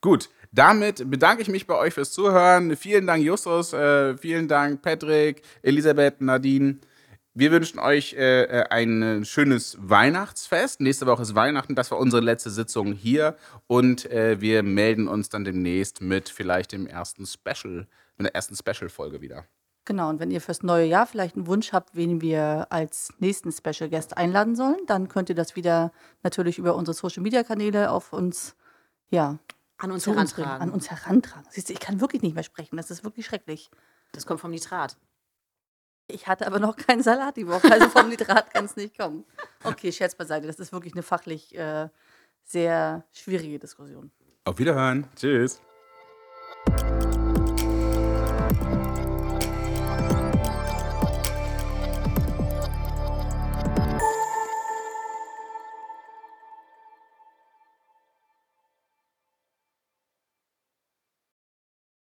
Gut, 0.00 0.30
damit 0.50 1.10
bedanke 1.10 1.42
ich 1.42 1.48
mich 1.48 1.66
bei 1.66 1.74
euch 1.74 1.92
fürs 1.92 2.12
Zuhören. 2.12 2.74
Vielen 2.76 3.06
Dank, 3.06 3.22
Justus. 3.22 3.74
Äh, 3.74 4.16
vielen 4.16 4.48
Dank, 4.48 4.80
Patrick, 4.80 5.42
Elisabeth, 5.60 6.22
Nadine. 6.22 6.78
Wir 7.34 7.52
wünschen 7.52 7.78
euch 7.78 8.14
äh, 8.14 8.42
äh, 8.44 8.64
ein 8.70 9.24
schönes 9.24 9.76
Weihnachtsfest. 9.80 10.80
Nächste 10.80 11.06
Woche 11.06 11.22
ist 11.22 11.34
Weihnachten. 11.34 11.74
Das 11.74 11.90
war 11.90 11.98
unsere 11.98 12.22
letzte 12.22 12.50
Sitzung 12.50 12.92
hier. 12.92 13.36
Und 13.66 14.10
äh, 14.10 14.40
wir 14.40 14.62
melden 14.62 15.06
uns 15.06 15.28
dann 15.28 15.44
demnächst 15.44 16.00
mit 16.00 16.28
vielleicht 16.30 16.72
dem 16.72 16.86
ersten 16.86 17.26
Special, 17.26 17.86
mit 18.16 18.26
der 18.26 18.34
ersten 18.34 18.56
Special-Folge 18.56 19.20
wieder. 19.20 19.44
Genau, 19.84 20.10
und 20.10 20.20
wenn 20.20 20.30
ihr 20.30 20.40
fürs 20.40 20.62
neue 20.62 20.84
Jahr 20.86 21.06
vielleicht 21.06 21.36
einen 21.36 21.46
Wunsch 21.46 21.72
habt, 21.72 21.94
wen 21.94 22.20
wir 22.20 22.66
als 22.70 23.12
nächsten 23.20 23.52
Special 23.52 23.88
Guest 23.88 24.16
einladen 24.16 24.54
sollen, 24.56 24.76
dann 24.86 25.08
könnt 25.08 25.28
ihr 25.30 25.34
das 25.34 25.54
wieder 25.56 25.92
natürlich 26.22 26.58
über 26.58 26.74
unsere 26.74 26.94
Social 26.94 27.22
Media 27.22 27.42
Kanäle 27.42 27.90
auf 27.90 28.12
uns, 28.12 28.54
ja, 29.10 29.38
An 29.78 29.90
uns 29.92 30.02
zu 30.02 30.10
uns 30.10 30.34
bringen, 30.34 30.46
herantragen. 30.46 30.62
an 30.62 30.74
uns 30.74 30.90
herantragen. 30.90 31.46
Siehst 31.50 31.68
du, 31.70 31.72
ich 31.72 31.80
kann 31.80 32.00
wirklich 32.02 32.20
nicht 32.20 32.34
mehr 32.34 32.42
sprechen, 32.42 32.76
das 32.76 32.90
ist 32.90 33.02
wirklich 33.04 33.24
schrecklich. 33.24 33.70
Das 34.12 34.26
kommt 34.26 34.40
vom 34.40 34.50
Nitrat. 34.50 34.98
Ich 36.10 36.26
hatte 36.26 36.46
aber 36.46 36.58
noch 36.58 36.76
keinen 36.76 37.02
Salat 37.02 37.36
die 37.36 37.46
Woche, 37.46 37.70
also 37.70 37.88
vom 37.90 38.08
Nitrat 38.08 38.52
kann 38.52 38.64
es 38.64 38.76
nicht 38.76 38.96
kommen. 38.98 39.24
Okay, 39.62 39.92
Scherz 39.92 40.14
beiseite, 40.14 40.46
das 40.46 40.58
ist 40.58 40.72
wirklich 40.72 40.94
eine 40.94 41.02
fachlich 41.02 41.56
äh, 41.56 41.88
sehr 42.44 43.04
schwierige 43.12 43.58
Diskussion. 43.58 44.10
Auf 44.44 44.58
Wiederhören. 44.58 45.06
Tschüss. 45.14 45.60